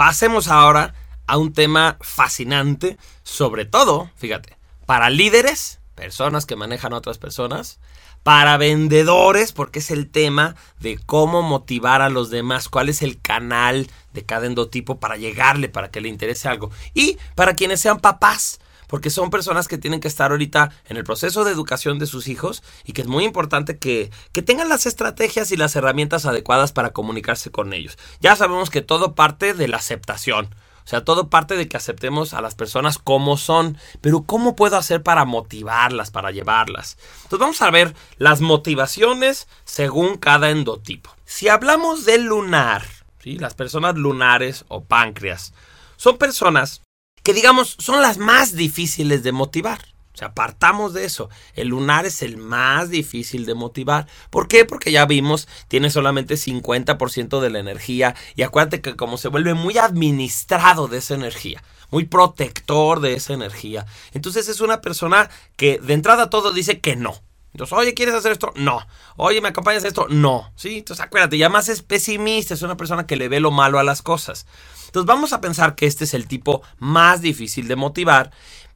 Pasemos 0.00 0.48
ahora 0.48 0.94
a 1.26 1.36
un 1.36 1.52
tema 1.52 1.98
fascinante, 2.00 2.96
sobre 3.22 3.66
todo, 3.66 4.10
fíjate, 4.16 4.56
para 4.86 5.10
líderes, 5.10 5.78
personas 5.94 6.46
que 6.46 6.56
manejan 6.56 6.94
a 6.94 6.96
otras 6.96 7.18
personas, 7.18 7.80
para 8.22 8.56
vendedores, 8.56 9.52
porque 9.52 9.80
es 9.80 9.90
el 9.90 10.10
tema 10.10 10.56
de 10.78 10.98
cómo 11.04 11.42
motivar 11.42 12.00
a 12.00 12.08
los 12.08 12.30
demás, 12.30 12.70
cuál 12.70 12.88
es 12.88 13.02
el 13.02 13.20
canal 13.20 13.90
de 14.14 14.24
cada 14.24 14.46
endotipo 14.46 14.98
para 15.00 15.18
llegarle, 15.18 15.68
para 15.68 15.90
que 15.90 16.00
le 16.00 16.08
interese 16.08 16.48
algo. 16.48 16.70
Y 16.94 17.18
para 17.34 17.52
quienes 17.52 17.82
sean 17.82 18.00
papás, 18.00 18.58
porque 18.90 19.08
son 19.08 19.30
personas 19.30 19.68
que 19.68 19.78
tienen 19.78 20.00
que 20.00 20.08
estar 20.08 20.32
ahorita 20.32 20.72
en 20.88 20.96
el 20.96 21.04
proceso 21.04 21.44
de 21.44 21.52
educación 21.52 22.00
de 22.00 22.06
sus 22.06 22.26
hijos 22.26 22.64
y 22.84 22.92
que 22.92 23.02
es 23.02 23.06
muy 23.06 23.24
importante 23.24 23.78
que, 23.78 24.10
que 24.32 24.42
tengan 24.42 24.68
las 24.68 24.84
estrategias 24.84 25.52
y 25.52 25.56
las 25.56 25.76
herramientas 25.76 26.26
adecuadas 26.26 26.72
para 26.72 26.90
comunicarse 26.90 27.52
con 27.52 27.72
ellos. 27.72 27.96
Ya 28.20 28.34
sabemos 28.34 28.68
que 28.68 28.82
todo 28.82 29.14
parte 29.14 29.54
de 29.54 29.68
la 29.68 29.76
aceptación. 29.76 30.52
O 30.84 30.88
sea, 30.90 31.04
todo 31.04 31.28
parte 31.28 31.56
de 31.56 31.68
que 31.68 31.76
aceptemos 31.76 32.34
a 32.34 32.40
las 32.40 32.56
personas 32.56 32.98
como 32.98 33.36
son. 33.36 33.78
Pero 34.00 34.22
¿cómo 34.22 34.56
puedo 34.56 34.76
hacer 34.76 35.04
para 35.04 35.24
motivarlas, 35.24 36.10
para 36.10 36.32
llevarlas? 36.32 36.98
Entonces 37.22 37.38
vamos 37.38 37.62
a 37.62 37.70
ver 37.70 37.94
las 38.16 38.40
motivaciones 38.40 39.46
según 39.64 40.16
cada 40.16 40.50
endotipo. 40.50 41.10
Si 41.24 41.46
hablamos 41.48 42.06
del 42.06 42.24
lunar, 42.24 42.84
¿sí? 43.22 43.38
las 43.38 43.54
personas 43.54 43.94
lunares 43.94 44.64
o 44.66 44.82
páncreas, 44.82 45.54
son 45.96 46.18
personas 46.18 46.82
que 47.22 47.34
digamos 47.34 47.76
son 47.78 48.02
las 48.02 48.18
más 48.18 48.54
difíciles 48.54 49.22
de 49.22 49.32
motivar. 49.32 49.80
O 50.12 50.16
sea, 50.16 50.28
apartamos 50.28 50.92
de 50.92 51.04
eso. 51.04 51.30
El 51.54 51.68
lunar 51.68 52.04
es 52.04 52.22
el 52.22 52.36
más 52.36 52.90
difícil 52.90 53.46
de 53.46 53.54
motivar. 53.54 54.06
¿Por 54.30 54.48
qué? 54.48 54.64
Porque 54.64 54.90
ya 54.90 55.06
vimos, 55.06 55.46
tiene 55.68 55.88
solamente 55.88 56.34
50% 56.34 57.40
de 57.40 57.50
la 57.50 57.60
energía. 57.60 58.16
Y 58.34 58.42
acuérdate 58.42 58.80
que 58.80 58.96
como 58.96 59.18
se 59.18 59.28
vuelve 59.28 59.54
muy 59.54 59.78
administrado 59.78 60.88
de 60.88 60.98
esa 60.98 61.14
energía, 61.14 61.62
muy 61.90 62.04
protector 62.04 63.00
de 63.00 63.14
esa 63.14 63.34
energía. 63.34 63.86
Entonces 64.12 64.48
es 64.48 64.60
una 64.60 64.80
persona 64.80 65.30
que 65.56 65.78
de 65.78 65.94
entrada 65.94 66.28
todo 66.28 66.52
dice 66.52 66.80
que 66.80 66.96
no. 66.96 67.22
Entonces, 67.52 67.76
oye, 67.76 67.94
¿quieres 67.94 68.14
hacer 68.14 68.32
esto? 68.32 68.52
No. 68.54 68.86
Oye, 69.16 69.40
¿me 69.40 69.48
acompañas 69.48 69.84
a 69.84 69.88
esto? 69.88 70.06
No. 70.08 70.52
¿Sí? 70.54 70.78
Entonces, 70.78 71.04
acuérdate, 71.04 71.36
ya 71.36 71.48
más 71.48 71.68
es 71.68 71.82
pesimista, 71.82 72.54
es 72.54 72.62
una 72.62 72.76
persona 72.76 73.06
que 73.06 73.16
le 73.16 73.28
ve 73.28 73.40
lo 73.40 73.50
malo 73.50 73.78
a 73.78 73.84
las 73.84 74.02
cosas. 74.02 74.46
Entonces, 74.86 75.06
vamos 75.06 75.32
a 75.32 75.40
pensar 75.40 75.74
que 75.74 75.86
este 75.86 76.04
es 76.04 76.14
el 76.14 76.28
tipo 76.28 76.62
más 76.78 77.20
difícil 77.20 77.68
de 77.68 77.76
motivar 77.76 78.30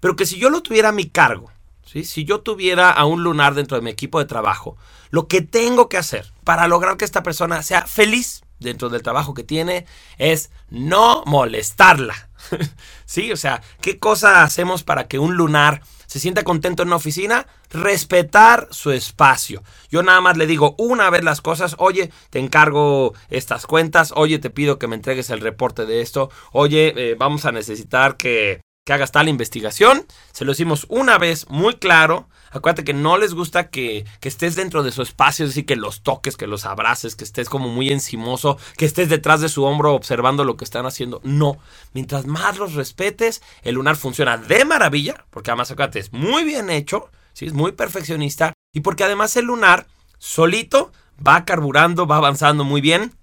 pero 0.04 0.16
que 0.16 0.26
si 0.26 0.38
yo 0.38 0.50
lo 0.50 0.62
tuviera 0.62 0.90
a 0.90 0.92
mi 0.92 1.08
cargo, 1.08 1.50
¿sí? 1.82 2.04
si 2.04 2.26
yo 2.26 2.40
tuviera 2.40 2.90
a 2.90 3.06
un 3.06 3.22
lunar 3.22 3.54
dentro 3.54 3.78
de 3.78 3.82
mi 3.82 3.88
equipo 3.88 4.18
de 4.18 4.26
trabajo, 4.26 4.76
lo 5.08 5.28
que 5.28 5.40
tengo 5.40 5.88
que 5.88 5.96
hacer 5.96 6.30
para 6.44 6.68
lograr 6.68 6.98
que 6.98 7.06
esta 7.06 7.22
persona 7.22 7.62
sea 7.62 7.86
feliz 7.86 8.42
dentro 8.60 8.90
del 8.90 9.02
trabajo 9.02 9.32
que 9.32 9.44
tiene 9.44 9.86
es 10.18 10.50
no 10.68 11.22
molestarla. 11.24 12.28
¿Sí? 13.06 13.32
O 13.32 13.38
sea, 13.38 13.62
¿qué 13.80 13.98
cosa 13.98 14.42
hacemos 14.42 14.84
para 14.84 15.08
que 15.08 15.18
un 15.18 15.36
lunar 15.36 15.80
se 16.06 16.20
sienta 16.20 16.44
contento 16.44 16.82
en 16.82 16.88
una 16.88 16.96
oficina? 16.96 17.46
Respetar 17.70 18.68
su 18.70 18.90
espacio. 18.90 19.62
Yo 19.90 20.02
nada 20.02 20.20
más 20.20 20.36
le 20.36 20.46
digo 20.46 20.74
una 20.78 21.10
vez 21.10 21.24
las 21.24 21.40
cosas, 21.40 21.76
oye, 21.78 22.10
te 22.30 22.38
encargo 22.38 23.14
estas 23.30 23.66
cuentas, 23.66 24.12
oye, 24.16 24.38
te 24.38 24.50
pido 24.50 24.78
que 24.78 24.86
me 24.86 24.96
entregues 24.96 25.30
el 25.30 25.40
reporte 25.40 25.86
de 25.86 26.00
esto, 26.00 26.30
oye, 26.52 26.92
eh, 26.96 27.16
vamos 27.18 27.44
a 27.44 27.52
necesitar 27.52 28.16
que 28.16 28.60
que 28.84 28.92
hagas 28.92 29.12
tal 29.12 29.28
investigación. 29.28 30.06
Se 30.32 30.44
lo 30.44 30.52
hicimos 30.52 30.86
una 30.90 31.16
vez 31.16 31.48
muy 31.48 31.74
claro. 31.76 32.28
Acuérdate 32.50 32.84
que 32.84 32.92
no 32.92 33.16
les 33.18 33.34
gusta 33.34 33.68
que, 33.70 34.04
que, 34.20 34.28
estés 34.28 34.54
dentro 34.54 34.82
de 34.82 34.92
su 34.92 35.02
espacio, 35.02 35.44
es 35.44 35.50
decir, 35.50 35.66
que 35.66 35.74
los 35.74 36.02
toques, 36.02 36.36
que 36.36 36.46
los 36.46 36.66
abraces, 36.66 37.16
que 37.16 37.24
estés 37.24 37.48
como 37.48 37.68
muy 37.68 37.90
encimoso, 37.90 38.58
que 38.76 38.84
estés 38.84 39.08
detrás 39.08 39.40
de 39.40 39.48
su 39.48 39.64
hombro 39.64 39.94
observando 39.94 40.44
lo 40.44 40.56
que 40.56 40.64
están 40.64 40.86
haciendo. 40.86 41.20
No. 41.24 41.56
Mientras 41.94 42.26
más 42.26 42.58
los 42.58 42.74
respetes, 42.74 43.42
el 43.62 43.74
lunar 43.74 43.96
funciona 43.96 44.36
de 44.36 44.64
maravilla, 44.64 45.24
porque 45.30 45.50
además, 45.50 45.70
acuérdate, 45.70 45.98
es 45.98 46.12
muy 46.12 46.44
bien 46.44 46.70
hecho, 46.70 47.10
¿sí? 47.32 47.46
es 47.46 47.54
muy 47.54 47.72
perfeccionista, 47.72 48.52
y 48.72 48.80
porque 48.80 49.02
además 49.02 49.36
el 49.36 49.46
lunar 49.46 49.86
solito 50.18 50.92
va 51.26 51.44
carburando, 51.44 52.06
va 52.06 52.18
avanzando 52.18 52.64
muy 52.64 52.80
bien. 52.80 53.14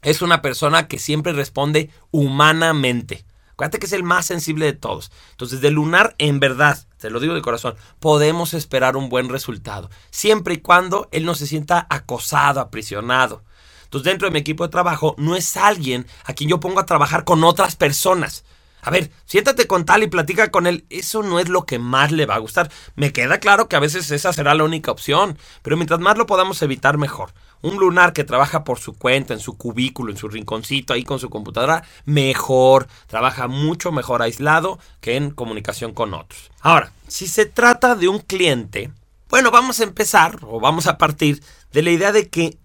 Es 0.00 0.22
una 0.22 0.40
persona 0.42 0.86
que 0.86 0.98
siempre 0.98 1.32
responde 1.32 1.90
humanamente. 2.12 3.26
Acuérdate 3.58 3.80
que 3.80 3.86
es 3.86 3.92
el 3.92 4.04
más 4.04 4.24
sensible 4.24 4.66
de 4.66 4.72
todos. 4.72 5.10
Entonces, 5.32 5.60
de 5.60 5.72
lunar, 5.72 6.14
en 6.18 6.38
verdad, 6.38 6.78
te 6.96 7.10
lo 7.10 7.18
digo 7.18 7.34
de 7.34 7.42
corazón, 7.42 7.74
podemos 7.98 8.54
esperar 8.54 8.96
un 8.96 9.08
buen 9.08 9.28
resultado. 9.28 9.90
Siempre 10.12 10.54
y 10.54 10.58
cuando 10.58 11.08
él 11.10 11.24
no 11.24 11.34
se 11.34 11.48
sienta 11.48 11.84
acosado, 11.90 12.60
aprisionado. 12.60 13.42
Entonces, 13.82 14.04
dentro 14.04 14.28
de 14.28 14.32
mi 14.32 14.38
equipo 14.38 14.62
de 14.62 14.70
trabajo, 14.70 15.16
no 15.18 15.34
es 15.34 15.56
alguien 15.56 16.06
a 16.22 16.34
quien 16.34 16.48
yo 16.48 16.60
pongo 16.60 16.78
a 16.78 16.86
trabajar 16.86 17.24
con 17.24 17.42
otras 17.42 17.74
personas. 17.74 18.44
A 18.88 18.90
ver, 18.90 19.10
siéntate 19.26 19.66
con 19.66 19.84
tal 19.84 20.02
y 20.02 20.06
platica 20.06 20.50
con 20.50 20.66
él. 20.66 20.86
Eso 20.88 21.22
no 21.22 21.40
es 21.40 21.50
lo 21.50 21.66
que 21.66 21.78
más 21.78 22.10
le 22.10 22.24
va 22.24 22.36
a 22.36 22.38
gustar. 22.38 22.70
Me 22.96 23.12
queda 23.12 23.38
claro 23.38 23.68
que 23.68 23.76
a 23.76 23.80
veces 23.80 24.10
esa 24.10 24.32
será 24.32 24.54
la 24.54 24.64
única 24.64 24.90
opción, 24.90 25.36
pero 25.60 25.76
mientras 25.76 26.00
más 26.00 26.16
lo 26.16 26.24
podamos 26.24 26.62
evitar, 26.62 26.96
mejor. 26.96 27.34
Un 27.60 27.76
lunar 27.76 28.14
que 28.14 28.24
trabaja 28.24 28.64
por 28.64 28.78
su 28.78 28.94
cuenta, 28.94 29.34
en 29.34 29.40
su 29.40 29.58
cubículo, 29.58 30.10
en 30.10 30.16
su 30.16 30.26
rinconcito, 30.26 30.94
ahí 30.94 31.04
con 31.04 31.18
su 31.18 31.28
computadora, 31.28 31.84
mejor. 32.06 32.88
Trabaja 33.08 33.46
mucho 33.46 33.92
mejor 33.92 34.22
aislado 34.22 34.78
que 35.02 35.16
en 35.16 35.32
comunicación 35.32 35.92
con 35.92 36.14
otros. 36.14 36.50
Ahora, 36.62 36.90
si 37.08 37.26
se 37.26 37.44
trata 37.44 37.94
de 37.94 38.08
un 38.08 38.20
cliente, 38.20 38.90
bueno, 39.28 39.50
vamos 39.50 39.80
a 39.80 39.84
empezar 39.84 40.38
o 40.44 40.60
vamos 40.60 40.86
a 40.86 40.96
partir 40.96 41.42
de 41.72 41.82
la 41.82 41.90
idea 41.90 42.10
de 42.10 42.30
que 42.30 42.56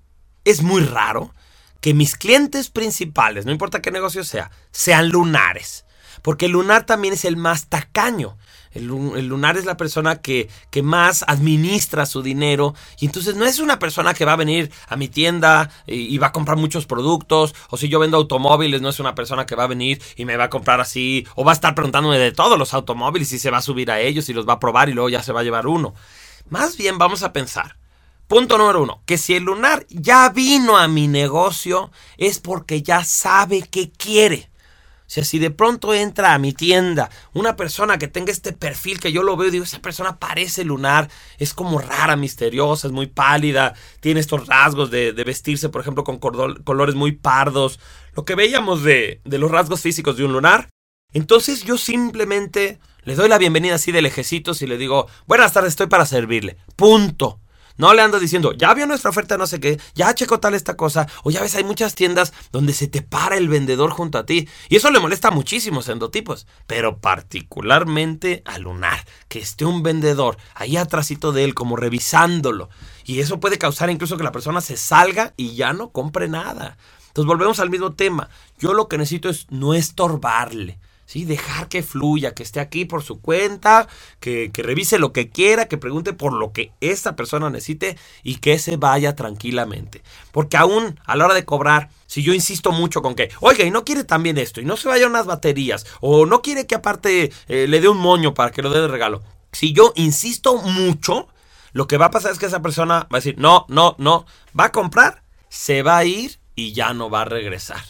es 0.45 0.61
muy 0.61 0.85
raro 0.85 1.33
que 1.81 1.93
mis 1.93 2.15
clientes 2.15 2.69
principales, 2.69 3.45
no 3.45 3.51
importa 3.51 3.81
qué 3.81 3.91
negocio 3.91 4.23
sea, 4.23 4.51
sean 4.71 5.09
lunares. 5.09 5.83
Porque 6.21 6.45
el 6.45 6.53
lunar 6.53 6.85
también 6.85 7.13
es 7.13 7.25
el 7.25 7.37
más 7.37 7.67
tacaño. 7.67 8.37
El, 8.73 8.87
lunar 8.87 9.55
es 9.57 9.65
la 9.65 9.77
persona 9.77 10.21
que, 10.21 10.49
que, 10.71 10.81
más 10.81 11.23
administra 11.27 12.05
su 12.05 12.23
dinero. 12.23 12.73
Y 12.99 13.05
entonces 13.05 13.35
no 13.35 13.45
es 13.45 13.59
una 13.59 13.77
persona 13.77 14.13
que 14.13 14.25
va 14.25 14.33
a 14.33 14.37
venir 14.37 14.71
a 14.87 14.95
mi 14.95 15.07
tienda 15.07 15.69
y, 15.85 16.17
va 16.17 16.27
a 16.27 16.31
comprar 16.31 16.57
muchos 16.57 16.85
productos. 16.85 17.53
O 17.69 17.77
si 17.77 17.87
yo 17.87 17.99
vendo 17.99 18.17
automóviles, 18.17 18.81
no 18.81 18.89
es 18.89 18.99
una 18.99 19.15
persona 19.15 19.45
que 19.45 19.55
va 19.55 19.65
a 19.65 19.67
venir 19.67 20.01
y 20.15 20.25
me 20.25 20.37
va 20.37 20.45
a 20.45 20.49
comprar 20.49 20.81
así. 20.81 21.27
O 21.35 21.43
va 21.43 21.51
a 21.51 21.55
estar 21.55 21.75
preguntándome 21.75 22.17
de 22.17 22.31
todos 22.31 22.57
los 22.57 22.73
automóviles 22.73 23.31
y 23.33 23.39
se 23.39 23.51
va 23.51 23.59
a 23.59 23.61
subir 23.61 23.91
a 23.91 23.99
ellos 23.99 24.27
y 24.29 24.33
los 24.33 24.47
va 24.47 24.53
a 24.53 24.59
probar 24.59 24.89
y 24.89 24.93
luego 24.93 25.09
ya 25.09 25.21
se 25.21 25.33
va 25.33 25.41
a 25.41 25.43
llevar 25.43 25.67
uno. 25.67 25.93
Más 26.49 26.77
bien 26.77 26.97
vamos 26.97 27.23
a 27.23 27.31
pensar. 27.31 27.77
Punto 28.27 28.57
número 28.57 28.81
uno, 28.81 29.03
que 29.05 29.17
si 29.17 29.35
el 29.35 29.43
lunar 29.43 29.85
ya 29.89 30.29
vino 30.29 30.77
a 30.77 30.87
mi 30.87 31.07
negocio 31.07 31.91
es 32.17 32.39
porque 32.39 32.81
ya 32.81 33.03
sabe 33.03 33.63
qué 33.69 33.91
quiere. 33.91 34.49
Sea, 35.13 35.23
si 35.23 35.37
de 35.37 35.51
pronto 35.51 35.93
entra 35.93 36.33
a 36.33 36.39
mi 36.39 36.53
tienda 36.53 37.11
una 37.33 37.55
persona 37.55 37.99
que 37.99 38.07
tenga 38.07 38.31
este 38.31 38.51
perfil 38.51 38.99
que 38.99 39.11
yo 39.11 39.21
lo 39.21 39.37
veo 39.37 39.49
y 39.49 39.51
digo, 39.51 39.63
esa 39.63 39.79
persona 39.79 40.17
parece 40.17 40.63
lunar, 40.63 41.07
es 41.37 41.53
como 41.53 41.77
rara, 41.77 42.15
misteriosa, 42.15 42.87
es 42.87 42.93
muy 42.93 43.05
pálida, 43.05 43.75
tiene 43.99 44.21
estos 44.21 44.47
rasgos 44.47 44.89
de, 44.89 45.11
vestirse, 45.23 45.69
por 45.69 45.81
ejemplo, 45.81 46.03
con 46.03 46.17
colores 46.17 46.95
muy 46.95 47.11
pardos, 47.11 47.79
lo 48.15 48.25
que 48.25 48.33
veíamos 48.33 48.81
de, 48.81 49.21
de 49.23 49.37
los 49.37 49.51
rasgos 49.51 49.81
físicos 49.81 50.17
de 50.17 50.25
un 50.25 50.33
lunar. 50.33 50.69
Entonces 51.13 51.63
yo 51.63 51.77
simplemente 51.77 52.79
le 53.03 53.13
doy 53.13 53.29
la 53.29 53.37
bienvenida 53.37 53.75
así 53.75 53.91
de 53.91 54.01
lejecitos 54.01 54.63
y 54.63 54.65
le 54.65 54.79
digo, 54.79 55.05
buenas 55.27 55.53
tardes, 55.53 55.73
estoy 55.73 55.85
para 55.85 56.07
servirle. 56.07 56.57
Punto. 56.75 57.42
No 57.77 57.93
le 57.93 58.01
ando 58.01 58.19
diciendo, 58.19 58.53
ya 58.53 58.73
vio 58.73 58.85
nuestra 58.85 59.09
oferta, 59.09 59.37
no 59.37 59.47
sé 59.47 59.59
qué, 59.59 59.79
ya 59.95 60.13
checo 60.13 60.39
tal 60.39 60.53
esta 60.53 60.77
cosa, 60.77 61.07
o 61.23 61.31
ya 61.31 61.41
ves, 61.41 61.55
hay 61.55 61.63
muchas 61.63 61.95
tiendas 61.95 62.33
donde 62.51 62.73
se 62.73 62.87
te 62.87 63.01
para 63.01 63.35
el 63.37 63.49
vendedor 63.49 63.89
junto 63.89 64.17
a 64.17 64.25
ti. 64.25 64.47
Y 64.69 64.75
eso 64.75 64.91
le 64.91 64.99
molesta 64.99 65.29
a 65.29 65.31
muchísimos 65.31 65.89
endotipos, 65.89 66.45
pero 66.67 66.99
particularmente 66.99 68.43
a 68.45 68.59
Lunar, 68.59 69.05
que 69.27 69.39
esté 69.39 69.65
un 69.65 69.81
vendedor 69.81 70.37
ahí 70.53 70.77
atrásito 70.77 71.31
de 71.31 71.43
él, 71.43 71.55
como 71.55 71.75
revisándolo. 71.75 72.69
Y 73.05 73.19
eso 73.19 73.39
puede 73.39 73.57
causar 73.57 73.89
incluso 73.89 74.17
que 74.17 74.23
la 74.23 74.31
persona 74.31 74.61
se 74.61 74.77
salga 74.77 75.33
y 75.35 75.55
ya 75.55 75.73
no 75.73 75.91
compre 75.91 76.27
nada. 76.27 76.77
Entonces 77.07 77.27
volvemos 77.27 77.59
al 77.59 77.69
mismo 77.69 77.93
tema. 77.93 78.29
Yo 78.57 78.73
lo 78.73 78.87
que 78.87 78.97
necesito 78.97 79.29
es 79.29 79.47
no 79.49 79.73
estorbarle. 79.73 80.79
¿Sí? 81.05 81.25
Dejar 81.25 81.67
que 81.67 81.83
fluya, 81.83 82.33
que 82.33 82.43
esté 82.43 82.59
aquí 82.59 82.85
por 82.85 83.03
su 83.03 83.21
cuenta, 83.21 83.87
que, 84.19 84.51
que, 84.51 84.63
revise 84.63 84.99
lo 84.99 85.13
que 85.13 85.29
quiera, 85.29 85.67
que 85.67 85.77
pregunte 85.77 86.13
por 86.13 86.33
lo 86.33 86.51
que 86.51 86.71
esta 86.81 87.15
persona 87.15 87.49
necesite 87.49 87.97
y 88.23 88.37
que 88.37 88.59
se 88.59 88.77
vaya 88.77 89.15
tranquilamente. 89.15 90.03
Porque 90.31 90.57
aún 90.57 90.99
a 91.05 91.15
la 91.15 91.25
hora 91.25 91.33
de 91.33 91.45
cobrar, 91.45 91.89
si 92.07 92.23
yo 92.23 92.33
insisto 92.33 92.71
mucho 92.71 93.01
con 93.01 93.15
que, 93.15 93.29
oiga, 93.39 93.63
y 93.63 93.71
no 93.71 93.83
quiere 93.83 94.03
también 94.03 94.37
esto, 94.37 94.61
y 94.61 94.65
no 94.65 94.77
se 94.77 94.87
vayan 94.87 95.09
unas 95.09 95.25
baterías, 95.25 95.85
o 96.01 96.25
no 96.25 96.41
quiere 96.41 96.67
que 96.67 96.75
aparte 96.75 97.31
eh, 97.47 97.67
le 97.67 97.81
dé 97.81 97.89
un 97.89 97.97
moño 97.97 98.33
para 98.33 98.51
que 98.51 98.61
lo 98.61 98.69
dé 98.69 98.81
de 98.81 98.87
regalo. 98.87 99.21
Si 99.51 99.73
yo 99.73 99.93
insisto 99.95 100.57
mucho, 100.57 101.27
lo 101.73 101.87
que 101.87 101.97
va 101.97 102.05
a 102.05 102.11
pasar 102.11 102.31
es 102.31 102.39
que 102.39 102.45
esa 102.45 102.61
persona 102.61 103.01
va 103.01 103.07
a 103.11 103.17
decir, 103.17 103.35
no, 103.37 103.65
no, 103.67 103.95
no, 103.97 104.25
va 104.57 104.65
a 104.65 104.71
comprar, 104.71 105.23
se 105.49 105.83
va 105.83 105.97
a 105.97 106.05
ir 106.05 106.39
y 106.55 106.73
ya 106.73 106.93
no 106.93 107.09
va 107.09 107.21
a 107.21 107.25
regresar. 107.25 107.83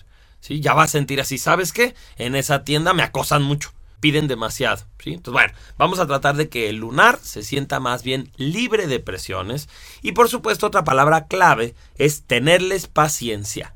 Ya 0.49 0.73
va 0.73 0.83
a 0.83 0.87
sentir 0.87 1.21
así, 1.21 1.37
¿sabes 1.37 1.73
qué? 1.73 1.95
En 2.17 2.35
esa 2.35 2.63
tienda 2.63 2.93
me 2.93 3.03
acosan 3.03 3.43
mucho, 3.43 3.71
piden 3.99 4.27
demasiado, 4.27 4.83
¿sí? 5.01 5.13
Entonces, 5.13 5.33
bueno, 5.33 5.53
vamos 5.77 5.99
a 5.99 6.07
tratar 6.07 6.35
de 6.35 6.49
que 6.49 6.69
el 6.69 6.77
lunar 6.77 7.19
se 7.21 7.43
sienta 7.43 7.79
más 7.79 8.03
bien 8.03 8.31
libre 8.35 8.87
de 8.87 8.99
presiones 8.99 9.69
y 10.01 10.11
por 10.11 10.29
supuesto 10.29 10.67
otra 10.67 10.83
palabra 10.83 11.27
clave 11.27 11.75
es 11.97 12.23
tenerles 12.23 12.87
paciencia. 12.87 13.73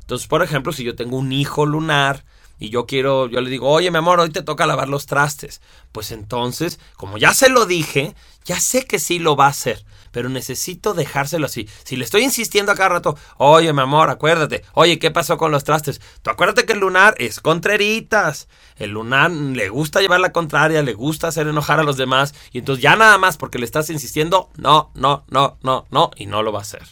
Entonces, 0.00 0.28
por 0.28 0.42
ejemplo, 0.42 0.72
si 0.72 0.84
yo 0.84 0.94
tengo 0.96 1.16
un 1.16 1.32
hijo 1.32 1.64
lunar, 1.66 2.24
y 2.60 2.68
yo 2.68 2.86
quiero, 2.86 3.26
yo 3.26 3.40
le 3.40 3.48
digo, 3.48 3.68
oye 3.70 3.90
mi 3.90 3.96
amor, 3.96 4.20
hoy 4.20 4.28
te 4.28 4.42
toca 4.42 4.66
lavar 4.66 4.86
los 4.86 5.06
trastes. 5.06 5.62
Pues 5.92 6.12
entonces, 6.12 6.78
como 6.94 7.16
ya 7.16 7.32
se 7.32 7.48
lo 7.48 7.64
dije, 7.64 8.14
ya 8.44 8.60
sé 8.60 8.84
que 8.84 8.98
sí 8.98 9.18
lo 9.18 9.34
va 9.34 9.46
a 9.46 9.50
hacer, 9.50 9.82
pero 10.10 10.28
necesito 10.28 10.94
dejárselo 10.94 11.46
así. 11.46 11.68
Si 11.84 11.96
le 11.96 12.04
estoy 12.04 12.22
insistiendo 12.22 12.72
a 12.72 12.74
cada 12.74 12.90
rato, 12.90 13.16
oye 13.36 13.72
mi 13.72 13.80
amor, 13.80 14.10
acuérdate, 14.10 14.64
oye, 14.74 14.98
¿qué 14.98 15.10
pasó 15.10 15.36
con 15.36 15.50
los 15.50 15.64
trastes? 15.64 16.00
Tú 16.22 16.30
acuérdate 16.30 16.64
que 16.64 16.72
el 16.72 16.80
lunar 16.80 17.14
es 17.18 17.40
contreritas. 17.40 18.48
El 18.76 18.90
lunar 18.90 19.30
le 19.30 19.68
gusta 19.68 20.00
llevar 20.00 20.20
la 20.20 20.32
contraria, 20.32 20.82
le 20.82 20.94
gusta 20.94 21.28
hacer 21.28 21.46
enojar 21.46 21.80
a 21.80 21.84
los 21.84 21.96
demás, 21.96 22.34
y 22.52 22.58
entonces 22.58 22.82
ya 22.82 22.96
nada 22.96 23.18
más 23.18 23.36
porque 23.36 23.58
le 23.58 23.64
estás 23.64 23.90
insistiendo, 23.90 24.50
no, 24.56 24.90
no, 24.94 25.24
no, 25.28 25.58
no, 25.62 25.86
no, 25.90 26.10
y 26.16 26.26
no 26.26 26.42
lo 26.42 26.52
va 26.52 26.60
a 26.60 26.62
hacer. 26.62 26.82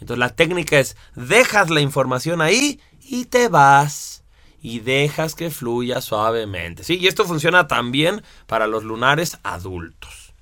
Entonces 0.00 0.18
la 0.18 0.30
técnica 0.30 0.78
es, 0.78 0.96
dejas 1.14 1.70
la 1.70 1.80
información 1.80 2.40
ahí 2.40 2.80
y 3.02 3.26
te 3.26 3.48
vas 3.48 4.24
y 4.62 4.80
dejas 4.80 5.34
que 5.34 5.50
fluya 5.50 6.00
suavemente. 6.00 6.84
¿sí? 6.84 6.98
Y 6.98 7.06
esto 7.06 7.24
funciona 7.24 7.68
también 7.68 8.22
para 8.46 8.66
los 8.66 8.84
lunares 8.84 9.38
adultos. 9.42 10.34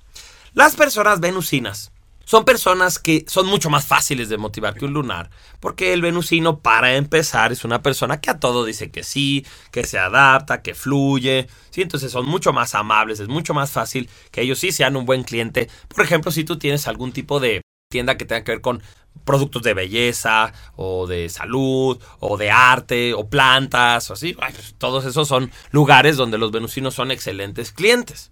Las 0.53 0.75
personas 0.75 1.19
venusinas 1.19 1.91
son 2.29 2.45
personas 2.45 2.99
que 2.99 3.25
son 3.27 3.47
mucho 3.47 3.71
más 3.71 3.87
fáciles 3.87 4.29
de 4.29 4.37
motivar 4.37 4.75
que 4.75 4.85
un 4.85 4.93
lunar, 4.93 5.31
porque 5.59 5.93
el 5.93 6.03
venusino, 6.03 6.59
para 6.59 6.95
empezar, 6.95 7.51
es 7.51 7.65
una 7.65 7.81
persona 7.81 8.21
que 8.21 8.29
a 8.29 8.39
todo 8.39 8.65
dice 8.65 8.91
que 8.91 9.03
sí, 9.03 9.47
que 9.71 9.83
se 9.83 9.97
adapta, 9.97 10.61
que 10.61 10.75
fluye, 10.75 11.47
¿sí? 11.71 11.81
entonces 11.81 12.11
son 12.11 12.27
mucho 12.27 12.53
más 12.53 12.75
amables, 12.75 13.19
es 13.19 13.29
mucho 13.29 13.55
más 13.55 13.71
fácil 13.71 14.11
que 14.29 14.41
ellos 14.41 14.59
sí 14.59 14.71
sean 14.71 14.95
un 14.95 15.07
buen 15.07 15.23
cliente. 15.23 15.71
Por 15.87 16.05
ejemplo, 16.05 16.31
si 16.31 16.43
tú 16.43 16.59
tienes 16.59 16.87
algún 16.87 17.13
tipo 17.13 17.39
de 17.39 17.63
tienda 17.89 18.15
que 18.15 18.25
tenga 18.25 18.43
que 18.43 18.51
ver 18.51 18.61
con 18.61 18.83
productos 19.23 19.63
de 19.63 19.73
belleza 19.73 20.53
o 20.75 21.07
de 21.07 21.29
salud 21.29 21.99
o 22.19 22.37
de 22.37 22.51
arte 22.51 23.15
o 23.15 23.27
plantas 23.27 24.07
o 24.11 24.13
así. 24.13 24.33
Pues, 24.33 24.75
todos 24.77 25.03
esos 25.05 25.27
son 25.27 25.51
lugares 25.71 26.15
donde 26.15 26.37
los 26.37 26.51
venusinos 26.51 26.93
son 26.93 27.09
excelentes 27.09 27.71
clientes. 27.71 28.29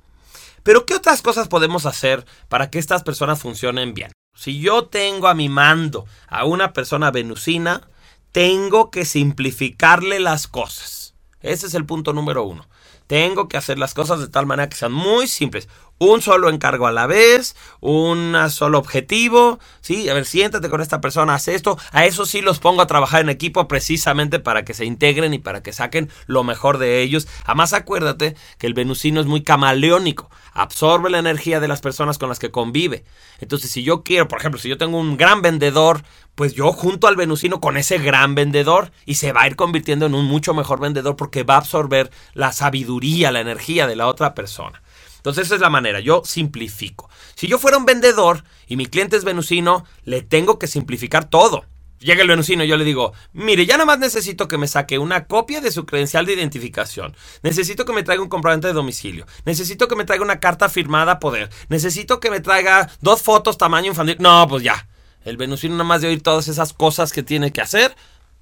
Pero 0.63 0.85
¿qué 0.85 0.95
otras 0.95 1.21
cosas 1.21 1.47
podemos 1.47 1.85
hacer 1.85 2.25
para 2.49 2.69
que 2.69 2.79
estas 2.79 3.03
personas 3.03 3.39
funcionen 3.39 3.93
bien? 3.93 4.11
Si 4.35 4.59
yo 4.59 4.85
tengo 4.85 5.27
a 5.27 5.33
mi 5.33 5.49
mando 5.49 6.05
a 6.27 6.45
una 6.45 6.73
persona 6.73 7.09
venusina, 7.11 7.87
tengo 8.31 8.91
que 8.91 9.05
simplificarle 9.05 10.19
las 10.19 10.47
cosas. 10.47 11.15
Ese 11.41 11.67
es 11.67 11.73
el 11.73 11.85
punto 11.85 12.13
número 12.13 12.43
uno. 12.43 12.67
Tengo 13.07 13.47
que 13.47 13.57
hacer 13.57 13.79
las 13.79 13.93
cosas 13.93 14.19
de 14.19 14.27
tal 14.27 14.45
manera 14.45 14.69
que 14.69 14.75
sean 14.75 14.91
muy 14.91 15.27
simples 15.27 15.69
un 15.99 16.21
solo 16.21 16.49
encargo 16.49 16.87
a 16.87 16.91
la 16.91 17.07
vez, 17.07 17.55
un 17.79 18.35
solo 18.49 18.77
objetivo, 18.77 19.59
¿sí? 19.81 20.09
A 20.09 20.13
ver, 20.13 20.25
siéntate 20.25 20.69
con 20.69 20.81
esta 20.81 21.01
persona, 21.01 21.35
haz 21.35 21.47
esto. 21.47 21.77
A 21.91 22.05
eso 22.05 22.25
sí 22.25 22.41
los 22.41 22.59
pongo 22.59 22.81
a 22.81 22.87
trabajar 22.87 23.21
en 23.21 23.29
equipo 23.29 23.67
precisamente 23.67 24.39
para 24.39 24.63
que 24.63 24.73
se 24.73 24.85
integren 24.85 25.33
y 25.33 25.39
para 25.39 25.63
que 25.63 25.73
saquen 25.73 26.09
lo 26.27 26.43
mejor 26.43 26.77
de 26.77 27.01
ellos. 27.01 27.27
Además, 27.45 27.73
acuérdate 27.73 28.35
que 28.57 28.67
el 28.67 28.73
venusino 28.73 29.19
es 29.19 29.25
muy 29.25 29.41
camaleónico, 29.41 30.29
absorbe 30.53 31.09
la 31.09 31.19
energía 31.19 31.59
de 31.59 31.67
las 31.67 31.81
personas 31.81 32.17
con 32.17 32.29
las 32.29 32.39
que 32.39 32.51
convive. 32.51 33.03
Entonces, 33.39 33.71
si 33.71 33.83
yo 33.83 34.03
quiero, 34.03 34.27
por 34.27 34.39
ejemplo, 34.39 34.59
si 34.59 34.69
yo 34.69 34.77
tengo 34.77 34.99
un 34.99 35.17
gran 35.17 35.41
vendedor, 35.41 36.03
pues 36.35 36.53
yo 36.53 36.71
junto 36.71 37.07
al 37.07 37.15
venusino 37.15 37.59
con 37.59 37.77
ese 37.77 37.97
gran 37.97 38.35
vendedor 38.35 38.91
y 39.05 39.15
se 39.15 39.31
va 39.31 39.41
a 39.41 39.47
ir 39.47 39.55
convirtiendo 39.55 40.05
en 40.05 40.13
un 40.13 40.25
mucho 40.25 40.53
mejor 40.53 40.79
vendedor 40.79 41.15
porque 41.15 41.43
va 41.43 41.55
a 41.55 41.59
absorber 41.59 42.11
la 42.33 42.51
sabiduría, 42.51 43.31
la 43.31 43.39
energía 43.39 43.87
de 43.87 43.95
la 43.95 44.07
otra 44.07 44.35
persona. 44.35 44.83
Entonces 45.27 45.47
esa 45.47 45.55
es 45.55 45.61
la 45.61 45.69
manera, 45.69 45.99
yo 45.99 46.21
simplifico. 46.23 47.09
Si 47.35 47.47
yo 47.47 47.59
fuera 47.59 47.77
un 47.77 47.83
vendedor 47.83 48.45
y 48.65 48.77
mi 48.77 48.85
cliente 48.85 49.17
es 49.17 49.25
venusino, 49.25 49.85
le 50.05 50.21
tengo 50.21 50.57
que 50.57 50.67
simplificar 50.67 51.29
todo. 51.29 51.65
Llega 51.99 52.21
el 52.21 52.29
venusino 52.29 52.63
y 52.63 52.67
yo 52.69 52.77
le 52.77 52.85
digo, 52.85 53.11
mire, 53.33 53.65
ya 53.65 53.73
nada 53.73 53.83
más 53.83 53.99
necesito 53.99 54.47
que 54.47 54.57
me 54.57 54.69
saque 54.69 54.99
una 54.99 55.25
copia 55.25 55.59
de 55.59 55.71
su 55.71 55.85
credencial 55.85 56.25
de 56.25 56.33
identificación. 56.33 57.13
Necesito 57.43 57.83
que 57.83 57.91
me 57.91 58.03
traiga 58.03 58.23
un 58.23 58.29
comprobante 58.29 58.67
de 58.67 58.73
domicilio. 58.73 59.27
Necesito 59.43 59.89
que 59.89 59.97
me 59.97 60.05
traiga 60.05 60.23
una 60.23 60.39
carta 60.39 60.69
firmada 60.69 61.11
a 61.11 61.19
poder. 61.19 61.49
Necesito 61.67 62.21
que 62.21 62.31
me 62.31 62.39
traiga 62.39 62.89
dos 63.01 63.21
fotos 63.21 63.57
tamaño 63.57 63.87
infantil. 63.87 64.15
No, 64.19 64.47
pues 64.47 64.63
ya. 64.63 64.87
El 65.25 65.35
venusino 65.35 65.73
nada 65.73 65.83
más 65.83 65.99
de 65.99 66.07
oír 66.07 66.23
todas 66.23 66.47
esas 66.47 66.71
cosas 66.71 67.11
que 67.11 67.21
tiene 67.21 67.51
que 67.51 67.59
hacer, 67.59 67.97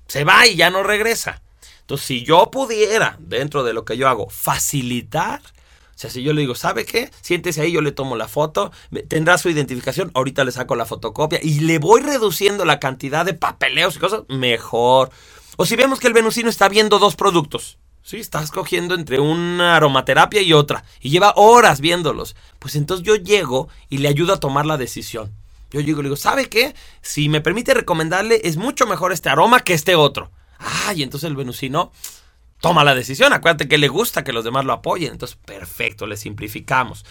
se 0.06 0.24
va 0.24 0.46
y 0.46 0.56
ya 0.56 0.70
no 0.70 0.84
regresa. 0.84 1.42
Entonces, 1.80 2.06
si 2.06 2.24
yo 2.24 2.52
pudiera, 2.52 3.18
dentro 3.18 3.64
de 3.64 3.74
lo 3.74 3.86
que 3.86 3.98
yo 3.98 4.08
hago, 4.08 4.30
facilitar 4.30 5.42
o 5.96 5.98
sea, 5.98 6.10
si 6.10 6.24
yo 6.24 6.34
le 6.34 6.42
digo, 6.42 6.56
¿sabe 6.56 6.84
qué? 6.84 7.10
Siéntese 7.22 7.62
ahí, 7.62 7.72
yo 7.72 7.80
le 7.80 7.94
tomo 7.94 8.18
la 8.18 8.28
foto, 8.28 8.70
tendrá 9.08 9.38
su 9.38 9.50
identificación, 9.50 10.12
ahorita 10.14 10.44
le 10.44 10.52
saco 10.52 10.76
la 10.76 10.86
fotocopia 10.86 11.40
y 11.42 11.62
le 11.62 11.80
voy 11.80 12.02
reduciendo 12.02 12.66
la 12.66 12.82
cantidad 12.82 13.26
de 13.26 13.34
papeleos 13.34 13.96
y 13.96 14.00
cosas, 14.00 14.24
mejor. 14.28 15.10
O 15.56 15.66
si 15.66 15.78
vemos 15.78 16.02
que 16.02 16.08
el 16.08 16.14
venusino 16.14 16.50
está 16.50 16.68
viendo 16.68 17.00
dos 17.00 17.16
productos, 17.16 17.78
¿sí? 18.04 18.18
Está 18.18 18.44
escogiendo 18.44 18.94
entre 18.94 19.22
una 19.22 19.78
aromaterapia 19.78 20.42
y 20.42 20.52
otra 20.52 20.84
y 21.00 21.12
lleva 21.12 21.32
horas 21.38 21.80
viéndolos, 21.80 22.36
pues 22.60 22.76
entonces 22.76 23.08
yo 23.08 23.16
llego 23.16 23.70
y 23.88 24.00
le 24.00 24.10
ayudo 24.10 24.34
a 24.34 24.40
tomar 24.42 24.66
la 24.66 24.76
decisión. 24.76 25.32
Yo 25.72 25.80
llego 25.80 26.02
y 26.02 26.04
le 26.04 26.10
digo, 26.10 26.18
¿sabe 26.18 26.50
qué? 26.50 26.76
Si 27.02 27.30
me 27.30 27.40
permite 27.40 27.74
recomendarle, 27.74 28.42
es 28.44 28.58
mucho 28.58 28.86
mejor 28.86 29.14
este 29.14 29.30
aroma 29.30 29.62
que 29.62 29.74
este 29.74 29.96
otro. 29.96 30.30
Ah, 30.60 30.94
y 30.94 31.04
entonces 31.04 31.30
el 31.30 31.38
venusino 31.38 31.94
toma 32.60 32.84
la 32.84 32.96
decisión. 32.96 33.34
Acuérdate 33.34 33.68
que 33.68 33.78
le 33.78 33.88
gusta 33.88 34.24
que 34.24 34.34
los 34.34 34.44
demás 34.44 34.66
lo 34.66 34.74
apoyen. 34.74 35.12
Entonces, 35.12 35.38
perfecto, 35.46 36.08
le 36.08 36.18
simplificamos. 36.18 37.06